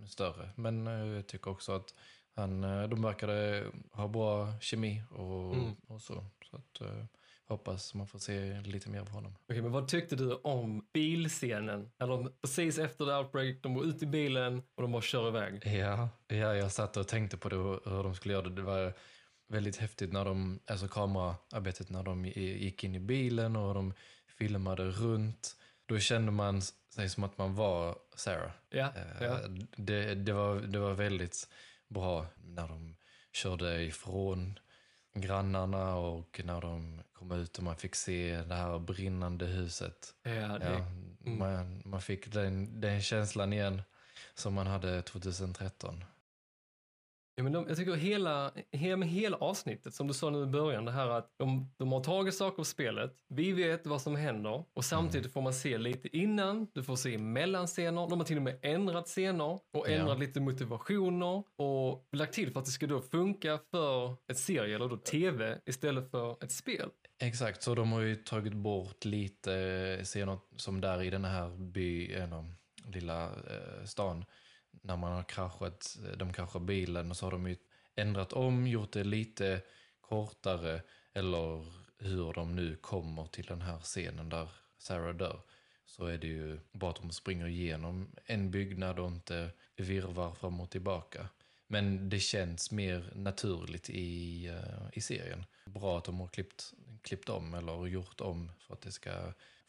större. 0.08 0.50
Men 0.56 0.88
eh, 0.88 1.16
jag 1.16 1.28
tycker 1.28 1.52
också 1.52 1.72
att 1.72 1.94
han, 2.36 2.64
eh, 2.64 2.84
de 2.84 3.02
verkade 3.02 3.66
ha 3.92 4.08
bra 4.08 4.60
kemi 4.62 5.04
och, 5.10 5.56
mm. 5.56 5.76
och 5.88 6.02
så. 6.02 6.26
så 6.52 6.58
att, 6.58 6.82
eh, 6.82 7.06
hoppas 7.52 7.94
man 7.94 8.08
får 8.08 8.20
se 8.20 8.62
lite 8.62 8.90
mer 8.90 9.00
av 9.00 9.10
honom. 9.10 9.36
Okej, 9.50 9.62
men 9.62 9.72
vad 9.72 9.88
tyckte 9.88 10.16
du 10.16 10.34
om 10.34 10.86
bilscenen? 10.94 11.92
Eller 12.00 12.42
precis 12.42 12.78
efter 12.78 13.06
the 13.06 13.12
outbreak, 13.12 13.56
de 13.62 13.74
går 13.74 13.86
ut 13.86 14.04
i 14.04 14.06
bilen 14.06 14.62
och 14.76 14.82
de 14.82 14.92
bara 14.92 15.02
kör 15.02 15.28
iväg. 15.28 15.62
Ja, 15.66 16.10
ja 16.28 16.56
jag 16.56 16.72
satt 16.72 16.98
och 16.98 17.08
tänkte 17.08 17.38
på 17.38 17.50
det, 17.50 17.56
hur 17.56 18.04
de 18.04 18.16
skulle 18.16 18.34
göra 18.34 18.44
det. 18.44 18.56
Det 18.56 18.62
var 18.62 18.94
väldigt 19.48 19.78
häftigt 19.78 20.14
när 20.14 20.26
de, 20.26 20.60
alltså 20.66 20.88
kameraarbetet 20.88 21.90
när 21.90 22.04
de 22.04 22.26
gick 22.26 22.84
in 22.84 22.96
i 22.96 23.00
bilen 23.00 23.56
och 23.56 23.74
de 23.74 23.94
filmade 24.38 24.84
runt. 24.84 25.56
Då 25.86 26.00
kände 26.00 26.32
man 26.32 26.62
sig 26.62 27.10
som 27.10 27.24
att 27.24 27.38
man 27.38 27.56
var 27.56 27.96
Sarah. 28.16 28.52
Ja, 28.70 28.94
ja. 29.20 29.26
Eh, 29.26 29.40
det, 29.76 30.16
det, 30.16 30.34
var, 30.34 30.56
det 30.56 30.80
var 30.80 30.94
väldigt 30.94 31.50
bra 31.88 32.26
när 32.44 32.68
de 32.68 32.96
körde 33.32 33.84
ifrån 33.84 34.60
grannarna 35.14 35.96
och 35.96 36.42
när 36.44 36.62
de 36.62 37.02
kom 37.14 37.32
ut 37.32 37.58
och 37.58 37.64
man 37.64 37.76
fick 37.76 37.96
se 37.96 38.42
det 38.48 38.56
här 38.56 38.80
brinnande 38.80 39.46
huset. 39.46 40.14
Ja, 40.24 40.32
det... 40.32 40.66
ja, 40.66 40.86
mm. 41.26 41.40
man, 41.40 41.82
man 41.86 42.02
fick 42.02 42.34
den, 42.34 42.82
den 42.82 43.02
känslan 43.02 43.54
igen 43.54 43.82
som 44.34 44.54
man 44.54 44.68
hade 44.68 45.02
2013. 45.02 46.04
Ja, 47.42 47.44
men 47.44 47.54
de, 47.54 47.66
jag 47.68 47.78
tycker 47.78 47.94
hela, 47.94 48.52
hela, 48.72 49.06
hela 49.06 49.38
avsnittet, 49.38 49.94
som 49.94 50.08
du 50.08 50.14
sa 50.14 50.30
nu 50.30 50.44
i 50.44 50.46
början, 50.46 50.86
det 50.86 50.92
här 50.92 51.08
att 51.08 51.34
de, 51.38 51.74
de 51.78 51.92
har 51.92 52.04
tagit 52.04 52.36
saker 52.36 52.60
av 52.60 52.64
spelet, 52.64 53.16
vi 53.28 53.52
vet 53.52 53.88
vad 53.88 54.02
som 54.02 54.16
händer 54.16 54.64
och 54.74 54.86
samtidigt 54.86 55.26
mm. 55.26 55.32
får 55.32 55.42
man 55.42 55.54
se 55.54 55.78
lite 55.78 56.18
innan, 56.18 56.68
du 56.74 56.84
får 56.84 56.96
se 56.96 57.18
mellanscener, 57.18 58.10
de 58.10 58.20
har 58.20 58.26
till 58.26 58.38
och 58.38 58.44
med 58.44 58.60
ändrat 58.62 59.08
scener 59.08 59.60
och 59.74 59.90
ändrat 59.90 60.18
ja. 60.18 60.26
lite 60.26 60.40
motivationer 60.40 61.44
och 61.56 62.08
lagt 62.12 62.34
till 62.34 62.52
för 62.52 62.60
att 62.60 62.66
det 62.66 62.72
ska 62.72 62.88
då 62.88 63.02
funka 63.02 63.60
för 63.72 64.16
ett 64.32 64.38
serie 64.38 64.76
eller 64.76 64.90
då 64.90 64.98
tv 64.98 65.60
istället 65.66 66.12
för 66.12 66.44
ett 66.44 66.52
spel. 66.52 66.90
Exakt, 67.22 67.64
så 67.64 67.76
de 67.76 67.92
har 67.92 68.02
ju 68.02 68.16
tagit 68.16 68.54
bort 68.54 69.06
lite 69.06 70.00
scener 70.04 70.40
som 70.56 70.82
där 70.82 71.04
i 71.04 71.10
den 71.10 71.26
här 71.26 71.50
by, 71.58 72.14
eller 72.14 72.46
lilla 72.94 73.24
eh, 73.24 73.86
stan 73.86 74.26
när 74.72 74.98
man 74.98 75.12
har 75.12 75.24
kraschat, 75.24 75.98
eh, 76.06 76.18
de 76.18 76.34
kraschar 76.34 76.60
bilen 76.60 77.12
och 77.12 77.18
så 77.18 77.26
har 77.26 77.32
de 77.32 77.48
ju 77.48 77.56
ändrat 77.96 78.34
om, 78.34 78.68
gjort 78.68 78.92
det 78.92 79.04
lite 79.04 79.62
kortare 80.02 80.82
eller 81.14 81.66
hur 81.98 82.34
de 82.34 82.56
nu 82.56 82.76
kommer 82.76 83.26
till 83.26 83.46
den 83.46 83.62
här 83.62 83.80
scenen 83.80 84.30
där 84.30 84.50
Sarah 84.78 85.16
dör 85.16 85.42
så 85.86 86.06
är 86.06 86.18
det 86.18 86.28
ju 86.28 86.60
bara 86.72 86.92
att 86.92 87.02
de 87.02 87.12
springer 87.12 87.48
igenom 87.48 88.12
en 88.26 88.52
byggnad 88.52 89.00
och 89.00 89.08
inte 89.08 89.50
virvar 89.76 90.34
fram 90.34 90.62
och 90.62 90.70
tillbaka. 90.70 91.30
Men 91.68 92.10
det 92.10 92.20
känns 92.20 92.72
mer 92.72 93.12
naturligt 93.16 93.90
i, 93.90 94.50
uh, 94.50 94.90
i 94.94 95.02
serien. 95.02 95.46
Bra 95.66 95.98
att 95.98 96.04
de 96.04 96.20
har 96.20 96.28
klippt, 96.28 96.74
klippt 97.02 97.30
om 97.30 97.54
eller 97.54 97.88
gjort 97.88 98.22
om 98.22 98.52
för 98.60 98.74
att 98.74 98.82
det 98.82 98.92
ska 98.92 99.12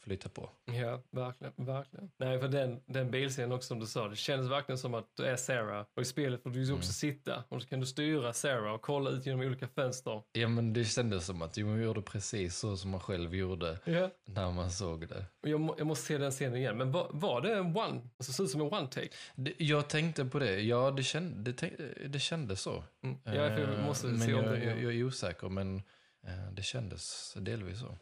flyta 0.02 0.28
på. 0.28 0.50
Ja, 0.64 1.02
verkligen. 1.10 1.52
verkligen. 1.56 2.10
Nej, 2.16 2.40
för 2.40 2.48
den, 2.48 2.80
den 2.86 3.10
bilscenen 3.10 3.52
också 3.52 3.66
som 3.66 3.80
du 3.80 3.86
sa, 3.86 4.08
det 4.08 4.16
känns 4.16 4.50
verkligen 4.50 4.78
som 4.78 4.94
att 4.94 5.06
du 5.16 5.24
är 5.24 5.36
Sarah. 5.36 5.86
Och 5.96 6.02
i 6.02 6.04
spelet 6.04 6.42
får 6.42 6.50
du 6.50 6.60
också 6.60 6.72
mm. 6.72 6.82
sitta 6.82 7.44
och 7.48 7.62
så 7.62 7.68
kan 7.68 7.80
du 7.80 7.86
styra 7.86 8.32
Sarah 8.32 8.74
och 8.74 8.82
kolla 8.82 9.10
ut 9.10 9.26
genom 9.26 9.40
olika 9.40 9.68
fönster. 9.68 10.22
Ja, 10.32 10.48
men 10.48 10.72
det 10.72 10.84
kändes 10.84 11.26
som 11.26 11.42
att 11.42 11.56
man 11.56 11.82
gjorde 11.82 12.02
precis 12.02 12.56
så 12.56 12.76
som 12.76 12.90
man 12.90 13.00
själv 13.00 13.34
gjorde 13.34 13.78
ja. 13.84 14.10
när 14.24 14.50
man 14.50 14.70
såg 14.70 15.08
det. 15.08 15.24
Jag, 15.40 15.60
må, 15.60 15.74
jag 15.78 15.86
måste 15.86 16.06
se 16.06 16.18
den 16.18 16.30
scenen 16.30 16.56
igen, 16.56 16.78
men 16.78 16.92
var, 16.92 17.08
var 17.10 17.40
det 17.40 17.54
en 17.54 17.76
one, 17.76 18.00
alltså 18.18 18.32
såg 18.32 18.44
ut 18.44 18.50
som 18.50 18.60
en 18.60 18.72
one 18.72 18.86
take? 18.86 19.10
Det, 19.34 19.54
jag 19.58 19.88
tänkte 19.88 20.24
på 20.24 20.38
det, 20.38 20.60
ja 20.60 20.90
det, 20.90 21.02
känd, 21.02 21.36
det, 21.36 21.70
det 22.08 22.18
kändes 22.18 22.60
så. 22.60 22.84
Mm. 23.02 23.16
Ja, 23.24 23.32
för 23.32 23.58
jag 23.58 23.84
måste 23.84 24.06
uh, 24.06 24.18
se 24.18 24.34
om 24.34 24.44
jag, 24.44 24.52
det. 24.52 24.64
Jag, 24.64 24.82
jag 24.82 24.94
är 24.94 25.04
osäker, 25.04 25.48
men 25.48 25.76
uh, 25.76 26.52
det 26.52 26.62
kändes 26.62 27.34
delvis 27.40 27.80
så. 27.80 27.96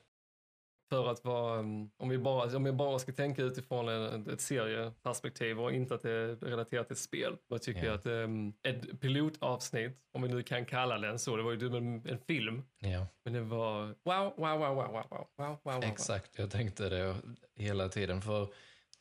För 0.91 1.11
att 1.11 1.25
vara, 1.25 1.59
mm, 1.59 1.91
om 1.97 2.09
vi 2.09 2.19
bara, 2.19 2.57
om 2.57 2.65
vi 2.65 2.73
bara 2.73 2.99
ska 2.99 3.13
tänka 3.13 3.43
utifrån 3.43 3.89
ett, 3.89 4.29
ett 4.29 4.41
serieperspektiv 4.41 5.61
och 5.61 5.73
inte 5.73 5.95
att 5.95 6.03
det 6.03 6.11
är 6.11 6.37
relaterat 6.37 6.87
till 6.87 6.97
spel. 6.97 7.37
Jag 7.49 7.63
tycker 7.63 7.85
yeah. 7.85 7.95
att 7.95 8.07
um, 8.07 8.53
ett 8.63 9.01
pilotavsnitt, 9.01 9.99
om 10.13 10.23
vi 10.23 10.29
nu 10.29 10.43
kan 10.43 10.65
kalla 10.65 10.99
den 10.99 11.19
så, 11.19 11.37
det 11.37 11.43
var 11.43 11.53
ju 11.53 11.77
en, 11.77 12.09
en 12.09 12.19
film. 12.19 12.63
Yeah. 12.81 13.05
Men 13.25 13.33
det 13.33 13.41
var 13.41 13.87
wow, 13.87 13.95
wow, 14.37 14.59
wow, 14.59 14.75
wow, 14.75 14.93
wow, 14.93 15.07
wow, 15.11 15.27
wow, 15.37 15.59
wow. 15.63 15.85
Exakt, 15.85 16.39
jag 16.39 16.51
tänkte 16.51 16.89
det 16.89 17.17
hela 17.57 17.89
tiden. 17.89 18.23
För 18.23 18.49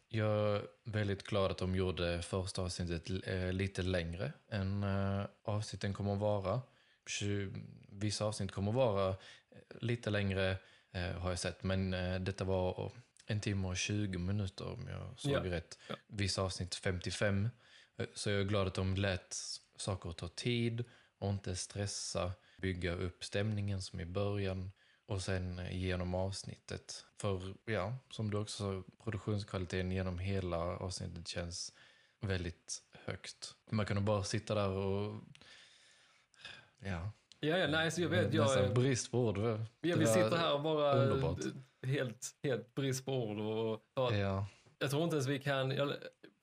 jag 0.09 0.55
är 0.55 0.61
väldigt 0.83 1.23
glad 1.23 1.51
att 1.51 1.57
de 1.57 1.75
gjorde 1.75 2.21
första 2.21 2.61
avsnittet 2.61 3.27
eh, 3.27 3.51
lite 3.51 3.81
längre 3.81 4.33
än 4.51 4.83
eh, 4.83 5.25
avsnitten 5.43 5.93
kommer 5.93 6.13
att 6.13 6.19
vara. 6.19 6.61
Vissa 7.89 8.25
avsnitt 8.25 8.51
kommer 8.51 8.71
att 8.71 8.75
vara 8.75 9.15
lite 9.81 10.09
längre 10.09 10.51
eh, 10.51 10.57
har 10.93 11.29
jag 11.29 11.39
sett. 11.39 11.63
Men 11.63 11.93
eh, 11.93 12.19
detta 12.19 12.43
var 12.43 12.91
en 13.25 13.41
timme 13.41 13.67
och 13.67 13.77
20 13.77 14.17
minuter 14.17 14.67
om 14.67 14.87
jag 14.87 15.19
såg 15.19 15.31
ja. 15.31 15.51
rätt. 15.51 15.77
Ja. 15.89 15.95
Vissa 16.07 16.41
avsnitt 16.41 16.75
55. 16.75 17.49
Eh, 17.97 18.05
så 18.13 18.29
jag 18.29 18.39
är 18.39 18.45
glad 18.45 18.67
att 18.67 18.73
de 18.73 18.95
lät 18.95 19.37
saker 19.75 20.11
ta 20.11 20.27
tid 20.27 20.83
och 21.17 21.29
inte 21.29 21.55
stressa, 21.55 22.31
bygga 22.57 22.93
upp 22.93 23.23
stämningen 23.23 23.81
som 23.81 23.99
i 23.99 24.05
början 24.05 24.71
och 25.05 25.21
sen 25.21 25.59
eh, 25.59 25.77
genom 25.77 26.15
avsnittet. 26.15 27.05
För 27.17 27.53
ja, 27.65 27.97
som 28.09 28.31
du 28.31 28.37
också 28.37 28.57
sa, 28.57 28.83
produktionskvaliteten 29.03 29.91
genom 29.91 30.19
hela 30.19 30.57
avsnittet 30.57 31.27
känns 31.27 31.73
väldigt 32.19 32.83
högt. 33.05 33.55
Man 33.71 33.85
kan 33.85 34.05
bara 34.05 34.23
sitta 34.23 34.55
där 34.55 34.69
och 34.69 35.21
ja, 36.79 37.11
Ja, 37.39 37.57
ja, 37.57 37.67
nej, 37.67 37.91
så 37.91 38.01
jag 38.01 38.09
vet. 38.09 38.33
Jag, 38.33 38.43
Nästan 38.43 38.73
brist 38.73 39.11
på 39.11 39.19
ord. 39.19 39.37
Ja, 39.81 39.95
vi 39.97 40.05
sitter 40.07 40.37
här 40.37 40.53
och 40.53 40.61
bara 40.61 40.93
underbart. 40.93 41.39
helt, 41.85 42.27
helt 42.43 42.75
brist 42.75 43.05
på 43.05 43.13
ord. 43.13 43.39
Och, 43.39 43.81
ja. 44.13 44.45
Jag 44.79 44.89
tror 44.89 45.03
inte 45.03 45.15
ens 45.15 45.27
vi 45.27 45.39
kan, 45.39 45.71
jag 45.71 45.93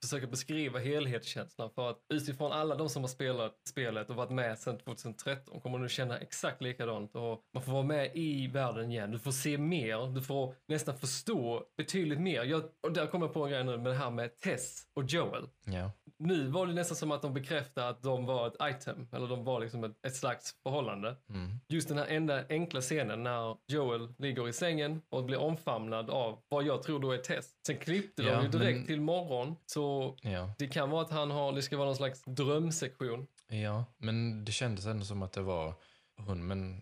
försöker 0.03 0.27
beskriva 0.27 0.79
helhetskänslan 0.79 1.69
för 1.75 1.89
att 1.89 1.99
utifrån 2.13 2.51
alla 2.51 2.75
de 2.75 2.89
som 2.89 3.03
har 3.03 3.07
spelat 3.07 3.53
spelet 3.69 4.09
och 4.09 4.15
varit 4.15 4.31
med 4.31 4.59
sedan 4.59 4.77
2013 4.77 5.61
kommer 5.61 5.79
du 5.79 5.89
känna 5.89 6.17
exakt 6.17 6.61
likadant 6.61 7.15
och 7.15 7.41
man 7.53 7.63
får 7.63 7.71
vara 7.71 7.83
med 7.83 8.11
i 8.13 8.47
världen 8.47 8.91
igen. 8.91 9.11
Du 9.11 9.19
får 9.19 9.31
se 9.31 9.57
mer, 9.57 10.15
du 10.15 10.21
får 10.21 10.55
nästan 10.67 10.97
förstå 10.97 11.63
betydligt 11.77 12.19
mer. 12.19 12.43
Jag, 12.43 12.63
och 12.83 12.91
där 12.93 13.07
kommer 13.07 13.25
jag 13.25 13.33
på 13.33 13.43
en 13.45 13.51
grej 13.51 13.63
nu 13.63 13.77
med 13.77 13.85
det 13.85 13.97
här 13.97 14.11
med 14.11 14.39
Tess 14.39 14.83
och 14.95 15.03
Joel. 15.03 15.49
Ja 15.65 15.91
nu 16.19 16.47
var 16.47 16.67
det 16.67 16.73
nästan 16.73 16.97
som 16.97 17.11
att 17.11 17.21
de 17.21 17.33
bekräftade 17.33 17.89
att 17.89 18.03
de 18.03 18.25
var 18.25 18.47
ett 18.47 18.75
item, 18.75 19.07
eller 19.11 19.27
de 19.27 19.43
var 19.43 19.59
liksom 19.59 19.83
ett, 19.83 20.05
ett 20.07 20.15
slags 20.15 20.53
förhållande. 20.63 21.15
Mm. 21.29 21.59
Just 21.69 21.87
den 21.87 21.97
här 21.97 22.07
enda 22.07 22.43
enkla 22.49 22.81
scenen 22.81 23.23
när 23.23 23.57
Joel 23.67 24.13
ligger 24.17 24.49
i 24.49 24.53
sängen 24.53 25.01
och 25.09 25.23
blir 25.23 25.37
omfamnad 25.37 26.09
av 26.09 26.39
vad 26.49 26.63
jag 26.63 26.83
tror 26.83 26.99
då 26.99 27.11
är 27.11 27.17
Tess. 27.17 27.51
Sen 27.67 27.77
klippte 27.77 28.23
ja, 28.23 28.35
de 28.35 28.43
ju 28.43 28.49
direkt 28.49 28.77
men... 28.77 28.87
till 28.87 29.01
morgon, 29.01 29.55
så 29.65 30.15
ja. 30.21 30.53
det 30.57 30.67
kan 30.67 30.89
vara 30.89 31.01
att 31.01 31.11
han 31.11 31.31
har, 31.31 31.51
det 31.51 31.61
ska 31.61 31.77
vara 31.77 31.87
någon 31.87 31.95
slags 31.95 32.23
drömsektion. 32.23 33.27
Ja, 33.47 33.85
men 33.97 34.45
det 34.45 34.51
kändes 34.51 34.85
ändå 34.85 35.05
som 35.05 35.21
att 35.21 35.31
det 35.31 35.41
var 35.41 35.73
hon, 36.17 36.47
men 36.47 36.81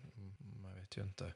man 0.62 0.74
vet 0.74 0.96
ju 0.96 1.02
inte. 1.02 1.32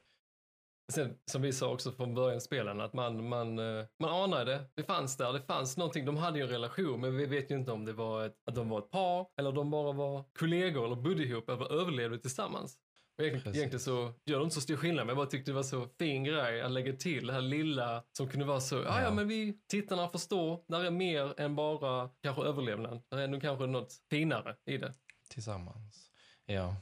Sen, 0.91 1.17
som 1.31 1.41
vi 1.41 1.53
sa 1.53 1.73
också 1.73 1.91
från 1.91 2.13
början 2.13 2.41
spelen, 2.41 2.81
att 2.81 2.93
man, 2.93 3.29
man, 3.29 3.59
eh, 3.59 3.85
man 3.99 4.09
anade 4.23 4.51
det. 4.51 4.65
Det 4.75 4.83
fanns 4.83 5.17
där, 5.17 5.33
det 5.33 5.41
fanns 5.41 5.77
någonting. 5.77 6.05
De 6.05 6.17
hade 6.17 6.37
ju 6.39 6.43
en 6.43 6.49
relation, 6.51 7.01
men 7.01 7.17
vi 7.17 7.25
vet 7.25 7.51
ju 7.51 7.55
inte 7.55 7.71
om 7.71 7.85
det 7.85 7.93
var 7.93 8.25
ett, 8.25 8.35
att 8.45 8.55
de 8.55 8.69
var 8.69 8.79
ett 8.79 8.91
par 8.91 9.27
eller 9.37 9.51
de 9.51 9.71
bara 9.71 9.91
var 9.91 10.23
kollegor 10.39 10.85
eller 10.85 10.95
bodde 10.95 11.23
ihop 11.23 11.49
eller 11.49 11.73
överlevde 11.81 12.17
tillsammans. 12.19 12.77
Och 13.17 13.23
egentligen, 13.25 13.55
egentligen 13.57 13.79
så 13.79 14.13
gör 14.25 14.37
det 14.39 14.43
inte 14.43 14.55
så 14.55 14.61
stor 14.61 14.75
skillnad, 14.75 15.05
men 15.05 15.07
jag 15.07 15.17
bara 15.17 15.25
tyckte 15.27 15.51
det 15.51 15.55
var 15.55 15.63
så 15.63 15.87
fin 15.99 16.23
grej 16.23 16.61
att 16.61 16.71
lägga 16.71 16.93
till 16.93 17.27
det 17.27 17.33
här 17.33 17.41
lilla 17.41 18.03
som 18.17 18.27
kunde 18.27 18.45
vara 18.45 18.59
så, 18.59 18.75
ja 18.75 18.81
ja 18.85 19.01
Ja. 19.01 19.11
men 19.11 19.27
vi 19.27 19.59
tittarna 19.67 20.09
förstår, 20.09 20.63
där 20.67 20.83
är 20.85 20.91
mer 20.91 21.39
än 21.39 21.55
bara 21.55 22.09
kanske 22.23 22.41
överlevnad. 22.43 23.01
Där 23.11 23.17
är 23.17 23.27
nog 23.27 23.41
kanske 23.41 23.65
något 23.65 23.93
finare 24.09 24.55
i 24.65 24.77
det. 24.77 24.93
Tillsammans. 25.29 26.11
Ja, 26.45 26.75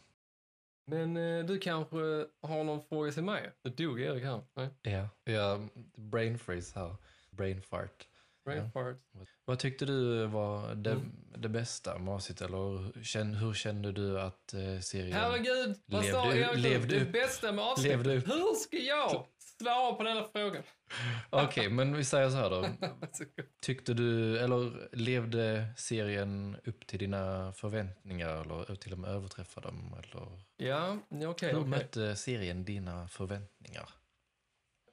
Men 0.89 1.17
eh, 1.17 1.45
du 1.45 1.59
kanske 1.59 1.97
har 2.41 2.63
någon 2.63 2.83
fråga 2.89 3.11
till 3.11 3.23
mig? 3.23 3.51
Nu 3.63 3.71
dog 3.71 4.01
Erik 4.01 4.23
här. 4.23 4.41
Nej, 4.55 4.69
ja. 4.81 5.09
ja 5.23 5.59
brain 5.95 6.39
freeze 6.39 6.79
här. 6.79 6.95
Brain 7.31 7.61
fart. 7.61 8.07
brain 8.45 8.63
Ja. 8.63 8.69
fart. 8.73 8.97
Vad 9.45 9.59
tyckte 9.59 9.85
du 9.85 10.25
var 10.25 10.75
det, 10.75 10.91
Mm. 10.91 11.11
det 11.37 11.49
bästa 11.49 11.97
med? 11.97 12.41
Eller 12.41 13.03
känn, 13.03 13.33
hur 13.35 13.53
kände 13.53 13.91
du 13.91 14.19
att 14.21 14.53
eh, 14.53 14.79
serien... 14.79 15.13
Herregud, 15.13 15.75
vad 15.85 16.01
Levde 16.03 16.17
sa 16.19 16.33
Erik? 16.33 16.57
levde 16.63 16.95
det 16.99 17.05
upp. 17.05 17.11
bästa 17.11 17.51
med 17.51 17.65
avsnittet. 17.65 18.05
Hur 18.27 18.55
ska 18.55 18.77
jag 18.77 19.25
svara 19.63 19.93
på 19.93 20.03
denna 20.03 20.23
frågan? 20.33 20.63
Okej, 21.29 21.69
men 21.69 21.95
vi 21.95 22.03
säger 22.03 22.29
så 22.29 22.35
här 22.37 22.49
då. 22.49 22.65
Tyckte 23.61 23.93
du, 23.93 24.39
eller 24.39 24.89
levde 24.95 25.65
serien 25.77 26.57
upp 26.65 26.87
till 26.87 26.99
dina 26.99 27.53
förväntningar 27.53 28.29
eller 28.29 28.75
till 28.75 28.93
och 28.93 28.99
med 28.99 29.09
överträffade 29.09 29.67
dem? 29.67 29.95
Eller 30.03 30.27
ja, 30.57 30.97
okej. 31.09 31.49
hur 31.49 31.59
okej. 31.59 31.69
mötte 31.69 32.15
serien 32.15 32.65
dina 32.65 33.07
förväntningar? 33.07 33.89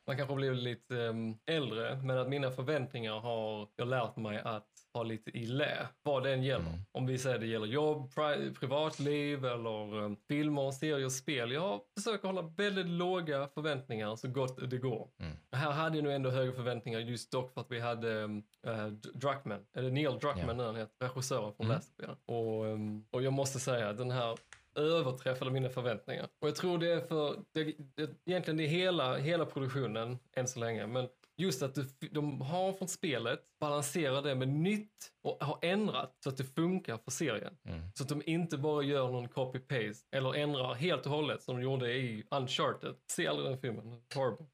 Man 0.07 0.17
kanske 0.17 0.35
blir 0.35 0.53
lite 0.55 0.95
um, 0.95 1.39
äldre, 1.47 1.97
men 2.03 2.19
att 2.19 2.29
mina 2.29 2.51
förväntningar 2.51 3.21
har 3.21 3.69
jag 3.77 3.89
lärt 3.89 4.17
mig 4.17 4.39
att 4.45 4.69
ha 4.95 5.03
lite 5.03 5.31
i 5.31 5.47
lä, 5.47 5.89
vad 6.03 6.23
den 6.23 6.43
gäller. 6.43 6.69
Mm. 6.69 6.81
Om 6.93 7.07
vi 7.07 7.19
säger 7.19 7.39
det 7.39 7.47
gäller 7.47 7.67
jobb, 7.67 8.13
pri- 8.15 8.55
privatliv 8.55 9.45
eller 9.45 9.95
um, 9.95 10.17
filmer, 10.29 10.71
serier, 10.71 11.09
spel. 11.09 11.53
Jag 11.53 11.81
försöker 11.99 12.29
hålla 12.29 12.43
väldigt 12.43 12.87
låga 12.87 13.49
förväntningar 13.55 14.17
så 14.17 14.29
gott 14.29 14.71
det 14.71 14.79
går. 14.79 15.09
Mm. 15.21 15.37
Här 15.53 15.71
hade 15.71 15.97
jag 15.97 16.05
nog 16.05 16.13
ändå 16.13 16.31
högre 16.31 16.53
förväntningar 16.53 16.99
just 17.01 17.33
dock 17.33 17.55
för 17.55 17.61
att 17.61 17.71
vi 17.71 17.81
hade 17.81 18.09
um, 18.23 18.43
uh, 18.67 18.87
Druckmann, 19.15 19.67
eller 19.77 19.91
Neil 19.91 20.19
Druckmann 20.19 20.47
Ja. 20.49 20.53
nu 20.55 20.63
han 20.65 20.77
heter, 20.77 20.95
regissören 21.07 21.53
från 21.55 21.67
Mm. 21.67 21.75
Last. 21.77 22.01
Och, 22.27 22.65
um, 22.65 23.05
och 23.11 23.23
jag 23.23 23.33
måste 23.33 23.61
säga 23.61 23.89
att 23.89 23.99
den 23.99 24.11
här 24.11 24.37
överträffade 24.77 25.51
mina 25.51 25.69
förväntningar. 25.69 26.29
Och 26.39 26.49
jag 26.49 26.57
tror 26.57 26.79
det 26.79 26.93
är 26.93 27.01
för, 27.01 27.43
det, 27.53 27.75
det, 27.95 28.11
egentligen 28.25 28.57
det 28.57 28.65
är 28.65 28.69
hela, 28.69 29.17
hela 29.17 29.47
produktionen 29.47 30.19
än 30.33 30.49
så 30.49 30.61
länge, 30.61 30.87
men 30.87 31.09
just 31.37 31.63
att 31.63 31.75
du, 31.75 32.09
de 32.11 32.41
har 32.41 32.73
från 32.73 32.89
spelet 32.89 33.41
balanserar 33.61 34.23
det 34.23 34.35
med 34.35 34.49
nytt 34.49 35.13
och 35.23 35.45
har 35.45 35.59
ändrat 35.63 36.17
så 36.21 36.29
att 36.29 36.37
det 36.37 36.45
funkar 36.45 36.99
för 36.99 37.11
serien. 37.11 37.57
Mm. 37.65 37.81
Så 37.95 38.03
att 38.03 38.09
de 38.09 38.23
inte 38.27 38.59
bara 38.59 38.83
gör 38.83 39.09
någon 39.09 39.29
copy-paste 39.29 40.07
eller 40.11 40.35
ändrar 40.35 40.75
helt 40.75 41.07
och 41.07 41.13
hållet 41.13 41.43
som 41.43 41.57
de 41.57 41.63
gjorde 41.63 41.93
i 41.93 42.25
Uncharted. 42.31 42.95
Se 43.11 43.27
aldrig 43.27 43.49
den 43.49 43.59
filmen, 43.59 44.03
horrible. 44.15 44.47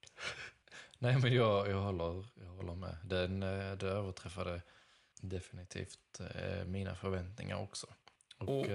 Nej, 0.99 1.19
men 1.19 1.35
jag, 1.35 1.69
jag, 1.69 1.81
håller, 1.81 2.26
jag 2.35 2.47
håller 2.47 2.75
med. 2.75 2.97
Den, 3.05 3.43
eh, 3.43 3.73
det 3.73 3.88
överträffade 3.88 4.62
definitivt 5.21 6.21
eh, 6.21 6.64
mina 6.64 6.95
förväntningar 6.95 7.62
också. 7.62 7.87
Och, 8.49 8.66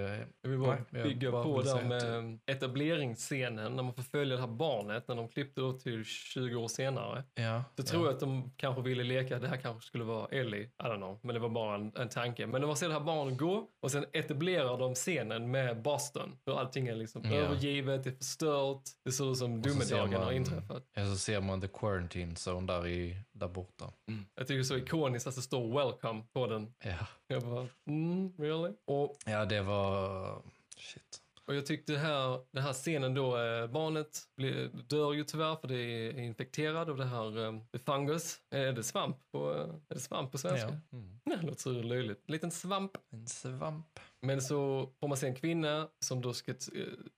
Jag 0.42 0.50
vill 0.50 0.60
bara 0.60 0.78
jag 0.90 1.04
bygga 1.04 1.32
bara 1.32 1.44
på 1.44 1.64
säga 1.64 1.84
med 1.86 2.40
etableringsscenen 2.46 3.76
när 3.76 3.84
man 3.84 3.94
får 3.94 4.04
följa 4.04 4.36
det 4.36 4.42
här 4.42 4.48
barnet 4.48 5.08
när 5.08 5.16
de 5.16 5.28
klippte 5.30 5.62
då 5.62 5.74
till 5.74 6.06
20 6.06 6.56
år 6.56 6.68
senare. 6.68 7.24
ja, 7.36 7.64
Så 7.76 7.82
ja. 7.82 7.84
tror 7.86 8.06
jag 8.06 8.14
att 8.14 8.20
de 8.20 8.52
kanske 8.58 8.82
ville 8.82 9.04
leka, 9.04 9.40
det 9.40 9.48
här 9.48 9.58
kanske 9.58 9.88
skulle 9.88 10.04
vara 10.04 10.28
Ellie, 10.28 10.62
I 10.64 10.72
don't 10.84 10.98
know, 10.98 11.20
men 11.24 11.34
det 11.34 11.40
var 11.40 11.50
bara 11.50 11.76
en, 11.76 11.92
en 11.96 12.10
tanke. 12.10 12.48
Men 12.48 12.62
när 12.62 12.68
man 12.68 12.78
ser 12.78 12.88
det 12.88 12.94
här 12.94 13.02
barnet 13.02 13.38
gå 13.38 13.68
och 13.82 13.92
sen 13.92 14.06
etablerar 14.14 14.78
de 14.78 14.96
scenen 14.96 15.52
med 15.52 15.82
Boston. 15.82 16.38
Hur 16.46 16.60
allting 16.60 16.88
är 16.88 16.96
liksom 16.96 17.22
Ja. 17.26 17.32
övergivet, 17.36 18.04
det 18.04 18.10
är 18.10 18.16
förstört, 18.16 18.82
det 19.06 19.12
ser 19.12 19.32
ut 19.32 19.38
som 19.38 19.62
domedagen 19.62 20.22
har 20.22 20.32
inträffat. 20.32 20.84
Ja, 20.96 21.06
så 21.06 21.16
ser 21.18 21.42
man 21.42 21.62
the 21.62 21.68
quarantine 21.68 22.34
zone 22.48 22.74
där, 22.74 22.88
i, 22.88 23.18
där 23.40 23.48
borta. 23.48 23.94
Jag 24.36 24.48
tycker 24.48 24.56
det 24.56 24.62
är 24.62 24.64
så 24.64 24.78
ikoniskt 24.78 25.28
att 25.28 25.36
det 25.36 25.42
står 25.42 25.78
welcome 25.78 26.24
på 26.34 26.48
den. 26.48 26.74
Ja. 26.84 27.08
Jag 27.28 27.42
bara, 27.42 27.68
mm, 27.88 28.34
really? 28.38 28.74
Och 28.86 29.18
ja, 29.26 29.46
det 29.46 29.62
var... 29.62 30.42
Shit. 30.78 31.22
Och 31.48 31.56
jag 31.56 31.66
tyckte 31.66 31.94
det 31.94 32.00
här, 32.00 32.40
den 32.52 32.64
här 32.64 32.74
scenen 32.74 33.14
då, 33.14 33.38
eh, 33.38 33.68
barnet 33.68 34.20
blir, 34.36 34.68
dör 34.68 35.14
ju 35.14 35.24
tyvärr 35.24 35.56
för 35.56 35.68
det 35.68 35.78
är 35.78 36.20
infekterad 36.20 36.90
av 36.90 36.98
det 36.98 37.06
här 37.06 37.46
eh, 37.46 37.54
det 37.72 37.80
fungus. 37.80 38.42
Är 38.50 38.74
det 38.74 38.84
svamp 38.84 39.18
på, 39.32 39.54
eh, 39.54 39.76
är 39.90 39.94
det 39.94 40.00
svamp 40.00 40.32
på 40.32 40.38
svenska? 40.38 40.80
Ja. 40.92 40.98
Mm. 40.98 41.17
Det 41.42 41.48
låter 41.48 41.62
så 41.62 41.72
löjligt. 41.72 42.24
En 42.28 42.32
liten 42.32 42.52
svamp. 42.52 42.92
En 43.12 43.28
svamp. 43.28 44.00
Men 44.22 44.42
så 44.42 44.90
får 45.00 45.08
man 45.08 45.18
se 45.18 45.28
en 45.28 45.36
kvinna 45.36 45.88
som 46.00 46.22
då 46.22 46.34
ska 46.34 46.52
eh, 46.52 46.58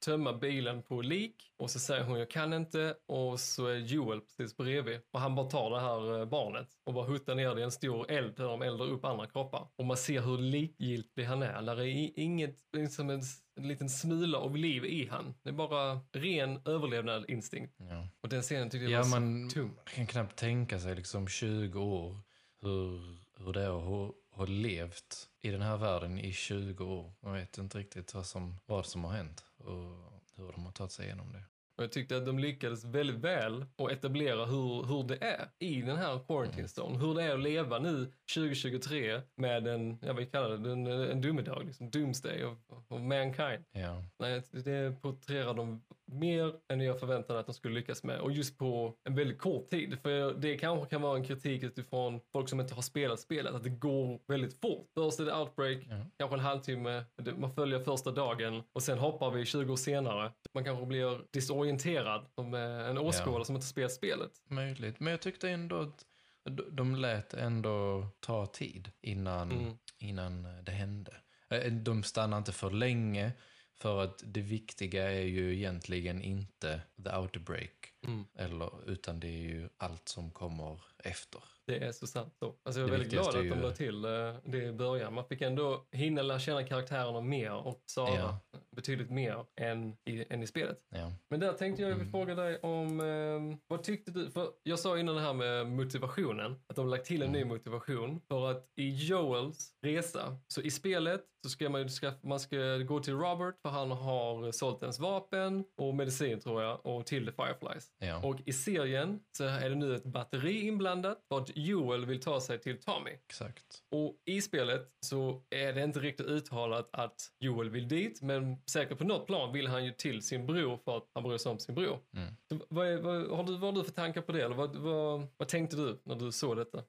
tömma 0.06 0.34
bilen 0.34 0.84
på 0.84 1.02
lik 1.02 1.36
och 1.58 1.70
så 1.70 1.80
säger 1.80 2.04
hon 2.04 2.20
jag 2.20 2.30
kan 2.30 2.54
inte 2.54 2.96
och 3.06 3.40
så 3.40 3.68
är 3.68 3.76
Joel 3.76 4.22
precis 4.22 4.58
bredvid 4.58 5.02
och 5.12 5.20
han 5.20 5.36
bara 5.36 5.50
tar 5.50 5.72
det 5.72 5.80
här 5.80 6.20
eh, 6.20 6.26
barnet 6.26 6.68
och 6.86 6.94
bara 6.94 7.06
huttar 7.06 7.36
ner 7.36 7.56
det 7.56 7.62
i 7.62 7.64
en 7.64 7.72
stor 7.72 8.12
eld 8.12 8.36
där 8.38 8.44
de 8.44 8.62
eldar 8.62 8.86
upp 8.86 9.06
andra 9.06 9.28
kroppar. 9.28 9.68
Och 9.76 9.86
man 9.86 9.98
ser 9.98 10.22
hur 10.22 10.38
likgiltig 10.38 11.24
han 11.24 11.44
är. 11.44 11.62
Där 11.62 11.80
är 11.82 12.20
inget, 12.20 12.56
liksom 12.74 13.10
en, 13.10 13.22
liten 13.56 13.90
smula 13.90 14.38
av 14.38 14.58
liv 14.58 14.86
i 14.86 15.08
han. 15.12 15.36
Det 15.44 15.50
är 15.50 15.54
bara 15.54 16.00
ren 16.12 16.62
överlevnadsinstinkt. 16.66 17.76
Ja. 17.78 18.08
Och 18.22 18.30
den 18.30 18.42
scenen 18.42 18.70
tyckte 18.70 18.84
jag 18.84 18.92
Ja, 18.92 19.04
var 19.04 19.20
man 19.20 19.50
så 19.50 19.54
tung. 19.54 19.76
man 19.76 19.94
kan 19.96 20.08
knappt 20.08 20.36
tänka 20.36 20.80
sig 20.80 20.96
liksom 20.96 21.28
20 21.28 21.80
år 21.80 22.22
hur, 22.62 23.18
hur 23.46 23.54
det 23.54 23.62
är 23.62 23.78
att 23.78 23.86
ha, 23.86 24.14
ha 24.32 24.46
levt 24.46 25.30
i 25.42 25.50
den 25.52 25.62
här 25.62 25.78
världen 25.78 26.20
i 26.20 26.34
20 26.34 26.86
år. 26.86 27.12
Man 27.20 27.34
vet 27.34 27.58
inte 27.58 27.78
riktigt 27.78 28.14
vad 28.14 28.26
som, 28.26 28.56
vad 28.66 28.86
som 28.86 29.04
har 29.04 29.12
hänt 29.12 29.46
och 29.58 30.10
hur 30.36 30.52
de 30.52 30.66
har 30.66 30.72
tagit 30.72 30.92
sig 30.92 31.06
igenom 31.06 31.32
det. 31.32 31.44
Och 31.80 31.84
jag 31.84 31.92
tyckte 31.92 32.18
att 32.18 32.26
de 32.26 32.40
lyckades 32.40 32.84
väldigt 32.84 33.16
väl 33.16 33.66
att 33.78 33.92
etablera 33.92 34.46
hur, 34.46 34.84
hur 34.84 35.04
det 35.04 35.18
är 35.22 35.50
i 35.60 35.82
den 35.82 35.98
här 35.98 36.20
quarantine 36.28 36.68
zone. 36.68 37.00
Hur 37.00 37.16
det 37.16 37.24
är 37.24 37.34
att 37.34 37.40
leva 37.40 37.80
nu 37.80 38.12
2023 38.36 39.22
med 39.36 39.68
en, 39.68 39.98
jag 40.02 40.14
vill 40.14 40.28
kalla 40.28 40.58
det, 40.58 40.72
en, 40.72 40.88
en 40.88 41.22
domedag, 41.22 41.64
liksom 41.66 41.90
doomsday 41.90 42.46
of, 42.46 42.58
of 42.88 43.02
mankind. 43.02 43.66
Ja, 43.72 44.04
Nej, 44.18 44.44
det 44.52 45.02
porträtterar 45.02 45.54
de 45.54 45.82
mer 46.12 46.54
än 46.74 46.82
jag 46.82 47.00
förväntade 47.00 47.40
att 47.40 47.46
de 47.46 47.54
skulle 47.54 47.74
lyckas 47.76 48.04
med. 48.04 48.20
Och 48.20 48.32
just 48.32 48.58
på 48.58 48.96
en 49.04 49.16
väldigt 49.16 49.40
kort 49.40 49.70
tid. 49.70 50.00
För 50.02 50.34
det 50.34 50.58
kanske 50.58 50.90
kan 50.90 51.02
vara 51.02 51.18
en 51.18 51.24
kritik 51.24 51.64
utifrån 51.64 52.20
folk 52.32 52.50
som 52.50 52.60
inte 52.60 52.74
har 52.74 52.82
spelat 52.82 53.20
spelet, 53.20 53.54
att 53.54 53.64
det 53.64 53.70
går 53.70 54.20
väldigt 54.28 54.60
fort. 54.62 54.88
Först 54.94 55.20
är 55.20 55.26
det 55.26 55.36
outbreak, 55.36 55.78
Ja. 55.90 55.96
kanske 56.18 56.36
en 56.36 56.40
halvtimme, 56.40 57.04
man 57.38 57.52
följer 57.54 57.80
första 57.80 58.12
dagen 58.12 58.64
och 58.74 58.84
sen 58.84 58.98
hoppar 58.98 59.32
vi 59.32 59.46
20 59.46 59.72
år 59.72 59.76
senare. 59.78 60.32
Man 60.54 60.64
kanske 60.64 60.86
blir 60.86 61.22
disorienterad 61.34 62.26
som 62.36 62.54
eh, 62.54 62.62
en 62.90 62.98
åskådare 62.98 63.46
som 63.46 63.56
inte 63.56 63.68
spelat 63.68 63.92
spelet. 63.92 64.32
möjligt. 64.50 65.00
Men 65.00 65.12
jag 65.12 65.22
tyckte 65.22 65.50
ändå 65.50 65.76
att 65.76 66.06
de- 66.50 66.76
de 66.76 66.96
lät 66.96 67.34
ändå 67.34 68.08
ta 68.20 68.46
tid 68.46 68.92
innan, 69.02 69.52
Mm. 69.52 69.74
innan 70.00 70.48
det 70.64 70.72
hände. 70.72 71.14
Eh, 71.50 71.72
De 71.74 72.04
stannade 72.04 72.38
inte 72.38 72.52
för 72.52 72.70
länge 72.72 73.32
för 73.82 74.04
att 74.04 74.24
det 74.26 74.42
viktiga 74.42 75.12
är 75.12 75.26
ju 75.26 75.56
egentligen 75.56 76.22
inte 76.22 76.82
the 77.04 77.10
outbreak. 77.16 77.94
Mm. 78.08 78.26
Eller, 78.36 78.90
utan 78.92 79.20
det 79.20 79.28
är 79.28 79.42
ju 79.50 79.70
allt 79.78 80.08
som 80.10 80.32
kommer 80.32 80.82
efter. 81.04 81.44
Det 81.66 81.78
är 81.84 81.92
så 81.92 82.08
sant. 82.08 82.36
Så. 82.40 82.56
Alltså 82.64 82.80
jag 82.82 82.88
är 82.90 82.92
Det 82.92 82.92
väldigt 82.92 83.12
glad 83.12 83.28
att 83.28 83.34
de 83.34 83.42
ju- 83.44 83.56
la 83.62 83.72
till 83.72 84.06
eh, 84.06 84.36
det 84.46 84.64
i 84.64 84.72
början. 84.72 85.14
Man 85.14 85.26
fick 85.26 85.42
ändå 85.42 85.86
hinna 85.92 86.22
lära 86.22 86.40
känna 86.40 86.64
karaktärerna 86.64 87.22
mer 87.22 87.54
och 87.54 87.84
Sara 87.86 88.16
Ja. 88.16 88.40
Betydligt 88.76 89.10
mer 89.10 89.46
än 89.62 89.98
i, 90.10 90.26
än 90.30 90.44
i 90.44 90.48
spelet. 90.48 90.80
Ja. 90.90 91.12
Men 91.30 91.40
där 91.40 91.54
tänkte 91.54 91.82
jag 91.82 91.92
Mm. 91.92 92.12
fråga 92.12 92.36
dig 92.36 92.58
om, 92.60 93.00
eh, 93.00 93.58
vad 93.68 93.84
tyckte 93.84 94.12
du? 94.12 94.32
För 94.32 94.50
jag 94.64 94.80
sa 94.80 94.98
innan 95.00 95.16
det 95.16 95.22
här 95.22 95.34
med 95.34 95.68
motivationen, 95.68 96.56
att 96.68 96.76
de 96.76 96.86
har 96.86 96.90
lagt 96.92 97.06
till 97.06 97.22
en 97.22 97.32
ny 97.32 97.38
Mm. 97.42 97.48
motivation. 97.48 98.22
För 98.28 98.52
att 98.52 98.66
i 98.80 98.90
Joels 98.90 99.74
resa, 99.86 100.38
så 100.48 100.62
i 100.62 100.72
spelet 100.72 101.22
så 101.44 101.50
ska 101.50 101.70
man, 101.70 101.90
ska, 101.90 102.12
man 102.24 102.40
ska 102.40 102.78
gå 102.78 103.00
till 103.00 103.14
Robert 103.14 103.56
för 103.62 103.70
han 103.70 103.92
har 103.92 104.52
sålt 104.52 104.82
ens 104.82 105.00
vapen 105.00 105.64
och 105.78 105.96
medicin 105.96 106.40
tror 106.40 106.62
jag 106.64 106.86
och 106.86 107.06
till 107.06 107.26
The 107.26 107.32
Fireflies. 107.32 107.88
Ja. 108.00 108.22
Och 108.28 108.36
i 108.46 108.54
serien 108.54 109.20
så 109.38 109.44
är 109.44 109.70
det 109.70 109.76
nu 109.76 109.96
ett 109.96 110.04
batteri 110.04 110.68
inblandat 110.68 111.18
för 111.30 111.38
att 111.38 111.58
Joel 111.58 112.06
vill 112.06 112.22
ta 112.22 112.42
sig 112.42 112.60
till 112.60 112.80
Tommy. 112.82 113.12
Exakt. 113.12 113.66
Och 113.92 114.16
i 114.26 114.42
spelet 114.42 114.88
så 115.06 115.44
är 115.50 115.74
det 115.74 115.84
inte 115.84 116.00
riktigt 116.00 116.26
uttalat 116.26 116.90
att 116.94 117.16
Joel 117.40 117.70
vill 117.70 117.88
dit, 117.88 118.22
men 118.22 118.58
säkert 118.70 118.98
på 118.98 119.04
något 119.04 119.28
plan 119.28 119.54
vill 119.54 119.68
han 119.68 119.86
ju 119.86 119.92
till 119.92 120.22
sin 120.22 120.46
bror 120.46 120.78
för 120.78 120.98
att 120.98 121.10
han 121.14 121.24
bryr 121.24 121.38
sig 121.38 121.52
om 121.52 121.60
sin 121.60 121.76
bror. 121.76 122.00
Mm. 122.14 122.36
Så 122.50 122.60
Vad, 122.70 122.88
är, 122.88 122.98
vad, 122.98 123.28
har 123.38 123.44
du, 123.44 123.58
vad 123.58 123.74
har 123.74 123.82
du 123.82 123.84
för 123.84 123.92
tankar 123.92 124.22
på 124.22 124.32
det? 124.32 124.42
Eller 124.42 124.56
vad, 124.56 124.76
vad, 124.76 125.28
vad 125.38 125.48
tänkte 125.48 125.76
du 125.76 126.00
när 126.04 126.16
du 126.16 126.32
såg 126.32 126.58
detta? 126.58 126.84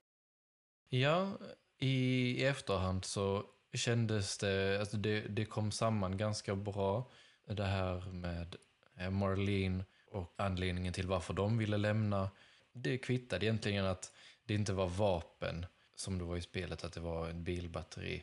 Ja, 0.88 1.38
i, 1.78 1.88
i 1.88 2.44
efterhand 2.44 3.04
så 3.04 3.44
kändes 3.72 4.38
det, 4.38 4.80
alltså 4.80 4.96
det, 4.96 5.20
det 5.20 5.44
kom 5.44 5.72
samman 5.72 6.16
ganska 6.16 6.54
bra. 6.54 7.10
Det 7.46 7.64
här 7.64 8.00
med 8.12 8.56
eh, 8.96 9.10
Marlene 9.10 9.84
och 10.10 10.34
anledningen 10.36 10.92
till 10.92 11.06
varför 11.06 11.34
de 11.34 11.58
ville 11.58 11.76
lämna. 11.76 12.30
Det 12.72 12.98
kvittade 12.98 13.46
egentligen 13.46 13.84
att 13.84 14.12
det 14.44 14.54
inte 14.54 14.72
var 14.72 14.86
vapen 14.86 15.66
som 15.94 16.18
det 16.18 16.24
var 16.24 16.36
i 16.36 16.42
spelet, 16.42 16.84
att 16.84 16.92
det 16.92 17.00
var 17.00 17.28
ett 17.28 17.36
bilbatteri. 17.36 18.22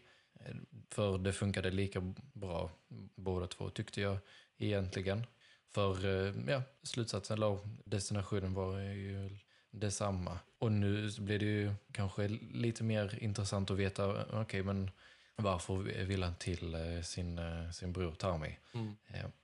För 0.90 1.18
det 1.18 1.34
funkade 1.34 1.72
lika 1.72 2.14
bra 2.34 2.72
båda 3.16 3.48
två 3.48 3.70
tyckte 3.70 4.02
jag 4.02 4.18
egentligen. 4.58 5.26
För 5.70 6.06
eh, 6.06 6.34
ja, 6.48 6.62
slutsatsen, 6.84 7.38
eller 7.38 7.60
destinationen 7.86 8.54
var 8.54 8.80
ju 8.80 9.38
detsamma. 9.72 10.40
Och 10.60 10.72
nu 10.72 11.10
blir 11.20 11.40
det 11.40 11.46
ju 11.46 11.74
kanske 11.92 12.28
lite 12.52 12.84
mer 12.84 13.24
intressant 13.24 13.72
att 13.72 13.78
veta, 13.78 14.26
okej 14.42 14.64
men 14.64 14.92
varför 15.36 15.76
vill 16.06 16.24
han 16.24 16.36
till 16.36 16.74
eh, 16.74 17.02
sin, 17.02 17.40
eh, 17.40 17.72
sin 17.72 17.94
bror 17.94 18.12
Tommy? 18.12 18.56
Mm. 18.74 18.96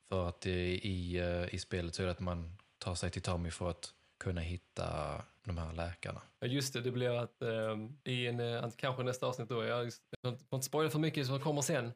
För 0.10 0.30
att 0.30 0.46
i, 0.46 1.20
i 1.52 1.60
spelet 1.60 1.96
så 1.96 2.02
är 2.02 2.06
det 2.06 2.12
att 2.12 2.20
man 2.20 2.58
tar 2.78 2.96
sig 2.96 3.10
till 3.10 3.22
Tommy 3.22 3.52
för 3.52 3.70
att 3.70 3.94
kunna 4.18 4.42
hitta 4.42 5.22
de 5.44 5.58
här 5.58 5.74
läkarna. 5.74 6.22
Ja, 6.40 6.48
just 6.48 6.74
det, 6.74 6.82
det 6.82 6.92
blir 6.92 7.10
att 7.10 7.42
eh, 7.42 7.78
i 8.04 8.28
en, 8.28 8.40
eh, 8.40 8.70
kanske 8.78 9.04
nästa 9.04 9.28
avsnitt 9.28 9.50
då, 9.50 9.64
jag 9.66 9.92
får 10.50 10.56
inte 10.58 10.66
spoila 10.66 10.90
för 10.90 11.00
mycket 11.00 11.28
som 11.28 11.40
kommer 11.40 11.62
sen. 11.62 11.94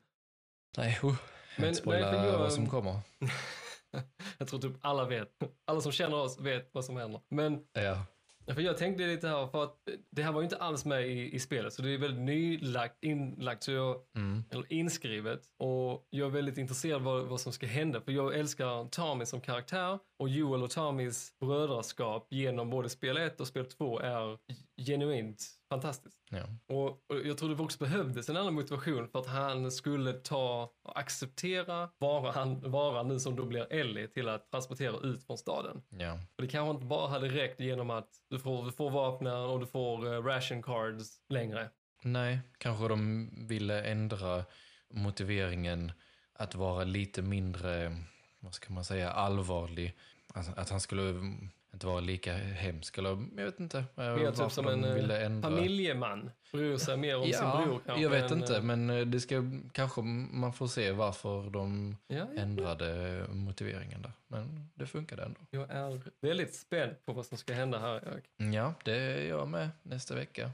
Nej, 0.78 1.00
oh, 1.04 1.16
Men- 1.58 1.76
spoila 1.76 2.12
nej, 2.12 2.30
jag- 2.30 2.40
vad 2.40 2.54
som 2.54 2.70
kommer. 2.70 3.00
jag 4.38 4.48
tror 4.48 4.60
typ 4.60 4.72
alla 4.82 5.06
vet, 5.06 5.30
alla 5.66 5.82
som 5.82 5.92
känner 5.92 6.18
oss 6.18 6.40
vet 6.40 6.70
vad 6.74 6.86
som 6.86 6.98
händer. 6.98 7.22
Men 7.30 7.66
Ja. 7.74 8.06
För 8.54 8.62
jag 8.62 8.78
tänkte 8.78 9.08
lite 9.08 9.28
här, 9.28 9.48
för 9.48 9.64
att 9.64 9.76
det 10.12 10.24
här 10.24 10.32
var 10.32 10.42
ju 10.42 10.44
inte 10.46 10.58
alls 10.58 10.86
med 10.86 11.08
i, 11.08 11.36
i 11.36 11.40
spelet, 11.40 11.74
så 11.74 11.82
det 11.82 11.94
är 11.94 11.98
väldigt 11.98 12.22
nylagt, 12.22 12.96
inlagt, 13.04 13.64
så 13.64 13.72
jag, 13.72 13.96
Mm. 14.16 14.44
eller 14.50 14.74
inskrivet. 14.74 15.42
Och 15.60 16.08
jag 16.10 16.26
är 16.28 16.32
väldigt 16.32 16.58
intresserad 16.58 17.02
vad, 17.02 17.26
vad 17.26 17.42
som 17.42 17.54
ska 17.54 17.66
hända, 17.68 18.02
för 18.02 18.12
jag 18.12 18.36
älskar 18.36 18.90
Tommy 18.90 19.26
som 19.26 19.42
karaktär 19.42 20.00
och 20.20 20.30
Joel 20.30 20.64
och 20.64 20.70
Tommys 20.70 21.40
brödraskap 21.40 22.28
genom 22.30 22.70
både 22.70 22.90
spel 22.90 23.18
1 23.18 23.42
och 23.42 23.48
spel 23.48 23.66
2 23.66 24.00
är 24.00 24.38
genuint 24.86 25.46
fantastiskt. 25.70 26.18
Ja. 26.30 26.44
Och, 26.68 26.88
och 26.90 27.26
jag 27.26 27.38
tror 27.38 27.56
det 27.56 27.64
också 27.64 27.80
behövdes 27.80 28.30
en 28.30 28.38
annan 28.38 28.54
motivation 28.54 29.08
för 29.08 29.20
att 29.20 29.28
han 29.28 29.72
skulle 29.72 30.14
ta 30.14 30.74
och 30.84 31.00
acceptera 31.00 31.90
vara 31.98 32.32
han 32.32 32.72
vara 32.72 33.04
nu 33.04 33.20
som 33.20 33.36
då 33.36 33.46
blir 33.46 33.74
Ellie 33.74 34.08
till 34.08 34.30
att 34.30 34.52
transportera 34.52 34.98
ut 34.98 35.24
från 35.24 35.38
staden. 35.38 35.82
ja. 35.90 36.14
Och 36.14 36.42
det 36.42 36.48
kanske 36.48 36.72
inte 36.72 36.86
bara 36.86 37.08
hade 37.08 37.30
räckt 37.30 37.60
genom 37.60 37.90
att 37.90 38.10
du 38.30 38.40
får, 38.40 38.66
du 38.66 38.72
får 38.72 38.90
vapnen 38.90 39.34
och 39.34 39.60
du 39.60 39.66
får 39.66 40.14
eh, 40.14 40.24
ration 40.24 40.64
cards 40.64 41.22
längre. 41.30 41.70
Nej, 42.04 42.40
kanske 42.58 42.88
de 42.88 43.30
ville 43.48 43.84
ändra 43.84 44.44
motiveringen 44.94 45.92
att 46.34 46.56
vara 46.56 46.84
lite 46.84 47.22
mindre, 47.22 47.98
vad 48.40 48.54
ska 48.54 48.74
man 48.74 48.86
säga, 48.86 49.12
allvarlig. 49.12 49.98
Alltså, 50.34 50.52
att 50.56 50.70
han 50.70 50.80
skulle 50.82 51.14
inte 51.78 51.88
vara 51.88 52.00
lika 52.00 52.34
hemsk, 52.34 52.98
eller 52.98 53.10
jag 53.38 53.46
vet 53.46 53.60
inte. 53.60 53.78
eh, 53.78 54.04
Mer 54.16 54.32
typ 54.32 54.52
som 54.52 54.68
en 54.68 54.84
eh, 55.10 55.26
ändra. 55.26 55.50
familjeman. 55.50 56.32
Bryr 56.52 56.78
sig 56.78 56.98
mer 56.98 57.18
om 57.18 57.24
sin 57.24 57.32
Ja, 57.34 57.64
bror 57.66 57.80
kanske. 57.86 58.04
jag 58.04 58.10
vet 58.10 58.32
än, 58.32 58.38
inte, 58.42 58.56
eh, 58.58 58.62
men 58.64 59.12
det 59.12 59.20
ska 59.20 59.44
kanske 59.72 60.02
man 60.02 60.54
får 60.54 60.68
se 60.68 60.92
varför 60.92 61.50
de 61.50 61.98
Ja, 62.08 62.16
ja. 62.18 62.42
ändrade 62.42 63.22
motiveringen 63.30 64.02
där. 64.02 64.12
Men 64.28 64.70
det 64.74 64.86
funkade 64.86 65.24
ändå. 65.24 65.40
Jag 65.50 65.70
är 65.72 66.02
väldigt 66.22 66.56
spänd 66.56 66.96
på 67.06 67.14
vad 67.14 67.26
som 67.26 67.38
ska 67.38 67.54
hända 67.54 67.80
här. 67.80 68.22
Ja, 68.54 68.74
det 68.86 68.98
är 68.98 69.28
jag 69.28 69.48
med 69.48 69.70
nästa 69.84 70.16
vecka. 70.16 70.52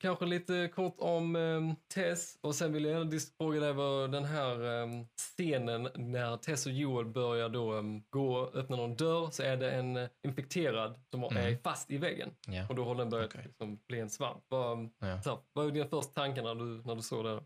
Kanske 0.00 0.26
lite 0.26 0.68
kort 0.74 0.94
om 0.98 1.36
um, 1.36 1.76
Tess 1.94 2.38
och 2.40 2.54
sen 2.54 2.72
vill 2.72 2.84
jag 2.84 2.92
gärna 2.98 3.18
fråga 3.38 3.60
dig 3.60 3.72
vad 3.72 4.12
den 4.12 4.24
här 4.24 4.64
ehm, 4.82 5.06
scenen 5.16 5.88
när 5.94 6.36
Tess 6.36 6.66
och 6.66 6.72
Joel 6.72 7.06
börjar 7.06 7.48
då 7.48 7.72
um, 7.74 8.02
gå 8.10 8.36
och 8.36 8.56
öppna 8.56 8.76
någon 8.76 8.96
dörr 8.96 9.30
så 9.30 9.42
är 9.42 9.56
det 9.56 9.70
en 9.70 9.96
eh, 9.96 10.08
infekterad 10.26 11.00
som 11.10 11.22
är 11.24 11.30
Mm. 11.38 11.58
fast 11.64 11.90
i 11.90 11.96
väggen 11.98 12.30
Ja. 12.46 12.66
och 12.68 12.74
då 12.74 12.84
har 12.84 12.94
den 12.94 13.10
börjat 13.10 13.30
Okej. 13.34 13.44
liksom, 13.46 13.78
bli 13.88 14.00
en 14.00 14.10
svamp. 14.10 14.44
Vad, 14.48 14.90
Ja. 14.98 15.22
så, 15.22 15.30
här, 15.30 15.38
vad 15.52 15.66
är 15.66 15.70
dina 15.70 15.88
första 15.88 16.12
tankar 16.12 16.42
när 16.42 16.54
du, 16.54 16.82
när 16.84 16.94
du 16.94 17.02
såg 17.02 17.24
det? 17.24 17.42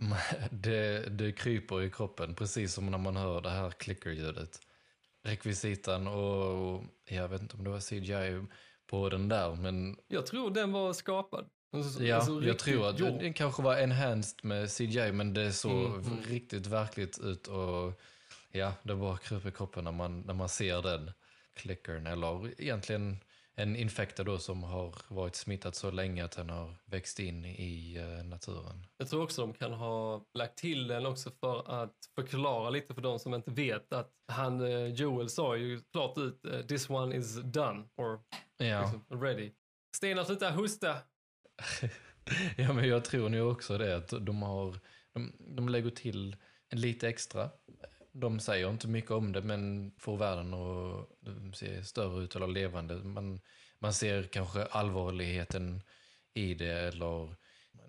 Det, 0.50 1.08
det 1.18 1.32
kryper 1.32 1.82
i 1.82 1.90
kroppen, 1.90 2.34
precis 2.34 2.74
som 2.74 2.86
när 2.90 2.98
man 2.98 3.16
hör 3.16 3.40
det 3.40 3.50
här 3.50 3.70
klickerljudet. 3.70 4.58
Rekvisitan 5.24 6.06
och 6.06 6.82
jag 7.10 7.28
vet 7.28 7.42
inte 7.42 7.56
om 7.56 7.64
det 7.64 7.70
var 7.70 7.80
CGI 7.80 8.46
på 8.86 9.08
den 9.08 9.28
där, 9.28 9.54
men 9.54 9.96
Jag 10.08 10.26
tror 10.26 10.50
den 10.50 10.72
var 10.72 10.92
skapad. 10.92 11.48
Alltså, 11.74 12.02
ja, 12.04 12.16
alltså 12.16 12.42
jag 12.42 12.58
tror 12.58 12.88
att 12.88 12.98
gjord. 12.98 13.20
den 13.20 13.32
kanske 13.32 13.62
var 13.62 13.76
enhanced 13.76 14.44
med 14.44 14.70
CGI, 14.70 15.12
men 15.12 15.34
det 15.34 15.52
såg 15.52 15.72
Mm, 15.86 16.00
mm. 16.00 16.20
riktigt 16.22 16.66
verkligt 16.66 17.18
ut 17.18 17.46
och 17.46 18.00
ja, 18.52 18.72
det 18.82 18.94
bara 18.94 19.16
kryper 19.16 19.48
i 19.48 19.52
kroppen 19.52 19.84
när 19.84 19.92
man, 19.92 20.20
när 20.20 20.34
man 20.34 20.48
ser 20.48 20.82
den 20.82 21.10
klickern, 21.54 22.06
eller 22.06 22.60
egentligen 22.62 23.18
en 23.56 23.76
infekta 23.76 24.24
då 24.24 24.38
som 24.38 24.62
har 24.62 24.94
varit 25.08 25.34
smittad 25.36 25.74
så 25.74 25.90
länge 25.90 26.24
att 26.24 26.36
den 26.36 26.50
har 26.50 26.74
växt 26.84 27.18
in 27.20 27.44
i 27.44 27.96
eh, 27.96 28.24
naturen. 28.24 28.86
Jag 28.96 29.08
tror 29.10 29.22
också 29.22 29.40
de 29.40 29.52
kan 29.54 29.72
ha 29.72 30.24
lagt 30.34 30.58
till 30.58 30.86
den 30.86 31.06
också 31.06 31.30
för 31.40 31.82
att 31.82 31.94
förklara 32.14 32.70
lite 32.70 32.94
för 32.94 33.02
de 33.02 33.18
som 33.18 33.34
inte 33.34 33.50
vet 33.50 33.92
att 33.92 34.10
han, 34.28 34.60
eh, 34.60 34.86
Joel 34.86 35.28
sa 35.30 35.56
ju 35.56 35.80
klart 35.92 36.18
ut 36.18 36.44
eh, 36.46 36.60
this 36.60 36.90
one 36.90 37.16
is 37.16 37.34
done 37.42 37.84
or 37.96 38.20
Ja. 38.56 38.80
liksom, 38.82 39.20
ready. 39.20 39.50
Stenar 39.96 40.24
sluta 40.24 40.50
hosta. 40.50 40.96
ja, 42.56 42.72
men 42.72 42.88
jag 42.88 43.04
tror 43.04 43.28
nog 43.28 43.52
också 43.52 43.78
det. 43.78 43.96
Att 43.96 44.08
de, 44.20 44.42
har, 44.42 44.78
de, 45.12 45.32
de 45.38 45.68
lägger 45.68 45.90
till 45.90 46.36
lite 46.70 47.08
extra. 47.08 47.50
De 48.12 48.40
säger 48.40 48.70
inte 48.70 48.88
mycket 48.88 49.10
om 49.10 49.32
det, 49.32 49.42
men 49.42 49.92
får 49.98 50.16
världen 50.16 50.54
att 50.54 51.26
mm, 51.26 51.52
se 51.52 51.84
större 51.84 52.24
ut 52.24 52.36
eller 52.36 52.46
levande. 52.46 52.94
Man, 52.94 53.40
man 53.78 53.94
ser 53.94 54.22
kanske 54.22 54.64
allvarligheten 54.64 55.82
i 56.34 56.54
det 56.54 56.80
eller 56.80 57.34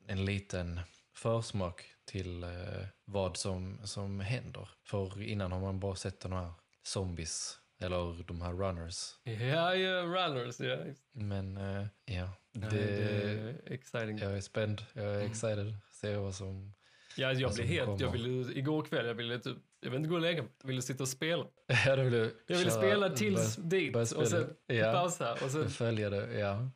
en 0.07 0.25
liten 0.25 0.79
försmak 1.13 1.83
till 2.05 2.43
eh, 2.43 2.85
vad 3.05 3.37
som, 3.37 3.79
som 3.83 4.19
händer. 4.19 4.69
För 4.83 5.21
innan 5.21 5.51
har 5.51 5.59
man 5.59 5.79
bara 5.79 5.95
sett 5.95 6.19
de 6.19 6.31
här 6.31 6.51
zombies 6.83 7.59
eller 7.79 8.23
de 8.23 8.41
här 8.41 8.53
runners. 8.53 9.15
Ja, 9.23 9.75
ja, 9.75 10.01
runners. 10.03 10.59
Ja. 10.59 10.77
Men 11.13 11.57
eh, 11.57 11.87
ja, 12.05 12.29
Det, 12.53 12.69
det, 12.69 12.77
det 12.77 13.31
är 13.31 13.61
exciting. 13.73 14.17
Ja, 14.17 14.23
jag 14.25 14.37
är 14.37 14.41
spänd, 14.41 14.81
jag 14.93 15.05
är 15.05 15.19
excited. 15.25 15.73
Se 15.91 16.15
vad 16.15 16.35
som... 16.35 16.73
jag 17.17 17.35
vad 17.41 17.53
blev 17.55 17.67
helt, 17.67 18.01
jag 18.01 18.11
ville, 18.11 18.53
igår 18.59 18.83
kväll, 18.85 19.05
jag 19.05 19.13
ville 19.15 19.39
typ, 19.39 19.57
jag 19.79 19.89
vill 19.89 19.97
inte 19.97 20.09
gå 20.09 20.15
och 20.15 20.21
lägga 20.21 20.41
mig, 20.43 20.51
jag 20.61 20.67
ville 20.67 20.81
sitta 20.81 21.03
och 21.03 21.09
spela. 21.09 21.45
Ja, 21.85 21.95
det 21.95 22.09
du 22.09 22.35
Jag 22.47 22.57
ville 22.57 22.71
spela 22.71 23.09
tills 23.09 23.57
börja- 23.57 23.69
dit 23.69 23.95
och 23.95 24.07
spela. 24.07 24.25
sen 24.25 24.55
Ja. 24.67 24.91
pausa 24.93 25.33
och 25.33 25.51
sen 25.51 25.69
Följa 25.69 26.09
det, 26.09 26.39
ja. 26.39 26.69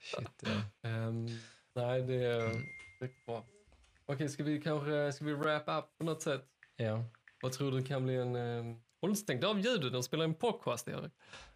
Shit, 0.00 0.42
ja. 0.42 0.88
Ehm, 0.88 1.26
nej, 1.74 2.02
det 2.02 2.14
är 2.14 2.40
Mm. 2.40 2.62
riktigt 3.00 3.26
bra. 3.26 3.46
Okej, 4.06 4.28
ska 4.28 4.42
vi 4.44 4.60
kanske 4.60 5.12
ska 5.12 5.24
vi 5.24 5.32
wrap 5.34 5.62
up 5.68 5.98
på 5.98 6.04
något 6.04 6.22
sätt? 6.22 6.44
ja. 6.76 7.04
Vad 7.42 7.52
tror 7.52 7.70
du 7.72 7.84
kan 7.84 8.04
bli 8.04 8.16
en... 8.16 8.36
Um... 8.36 8.80
Har 9.00 9.08
du 9.08 9.10
inte 9.10 9.20
stängt 9.22 9.44
av 9.44 9.60
ljudet 9.60 9.94
och 9.94 10.04
spelar 10.04 10.24
en 10.24 10.34
podcast, 10.34 10.88
Erik? 10.88 11.12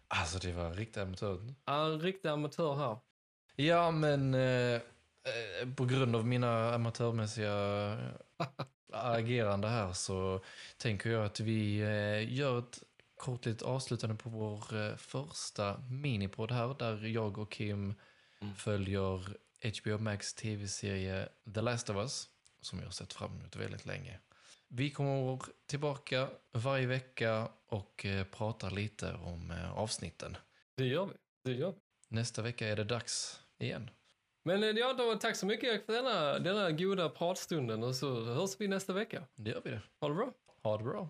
Alltså, 0.07 0.39
det 0.39 0.51
var 0.51 0.73
riktigt 0.73 0.97
amatör. 0.97 1.53
Ja, 1.65 1.85
En 1.85 1.99
riktig 1.99 2.29
amatör 2.29 2.75
här. 2.75 2.97
Ja, 3.55 3.91
men 3.91 4.33
eh, 4.33 4.73
eh, 4.73 4.81
på 5.77 5.85
grund 5.85 6.15
av 6.15 6.27
mina 6.27 6.73
amatörmässiga 6.75 7.53
agerande 8.93 9.67
här 9.67 9.93
så 9.93 10.43
tänker 10.77 11.09
jag 11.09 11.25
att 11.25 11.39
vi 11.39 11.79
eh, 11.79 12.33
gör 12.33 12.59
ett 12.59 12.83
kort 13.17 13.45
litet 13.45 13.61
avslutande 13.61 14.15
på 14.15 14.29
vår 14.29 14.75
eh, 14.75 14.95
första 14.95 15.79
minipodd 15.89 16.51
här 16.51 16.75
där 16.79 17.05
jag 17.05 17.37
och 17.37 17.51
Kim 17.51 17.93
Mm. 18.41 18.55
följer 18.55 19.37
HBO 19.81 19.97
Max 19.97 20.33
tv-serie 20.33 21.29
The 21.53 21.61
Last 21.61 21.89
of 21.89 21.95
Us 21.95 22.29
som 22.61 22.79
jag 22.79 22.85
har 22.85 22.91
sett 22.91 23.13
fram 23.13 23.31
emot 23.39 23.55
väldigt 23.55 23.85
länge. 23.85 24.19
Vi 24.75 24.89
kommer 24.89 25.39
tillbaka 25.65 26.29
varje 26.51 26.87
vecka 26.87 27.47
och 27.67 28.05
eh, 28.05 28.25
pratar 28.25 28.71
lite 28.71 29.13
om 29.13 29.51
eh, 29.51 29.77
avsnitten. 29.77 30.37
Det 30.77 30.85
gör 30.85 31.05
vi. 31.05 31.13
Det 31.43 31.51
gör 31.51 31.71
vi. 31.71 31.77
Nästa 32.09 32.41
vecka 32.41 32.67
är 32.67 32.75
det 32.75 32.83
dags 32.83 33.41
igen. 33.59 33.89
Men 34.45 34.63
eh, 34.63 34.69
ja, 34.69 34.93
då, 34.93 35.15
tack 35.15 35.35
så 35.35 35.45
mycket 35.45 35.85
för 35.85 35.93
denna, 35.93 36.39
denna 36.39 36.71
goda 36.71 37.09
pratstunden 37.09 37.83
och 37.83 37.95
så 37.95 38.23
hörs 38.23 38.55
vi 38.59 38.67
nästa 38.67 38.93
vecka. 38.93 39.23
Det 39.35 39.49
gör 39.49 39.61
vi 39.63 39.69
det. 39.69 39.81
Ha 40.01 40.07
det 40.07 40.15
bra. 40.15 40.33
Ha 40.63 40.77
det 40.77 40.83
bra. 40.83 41.09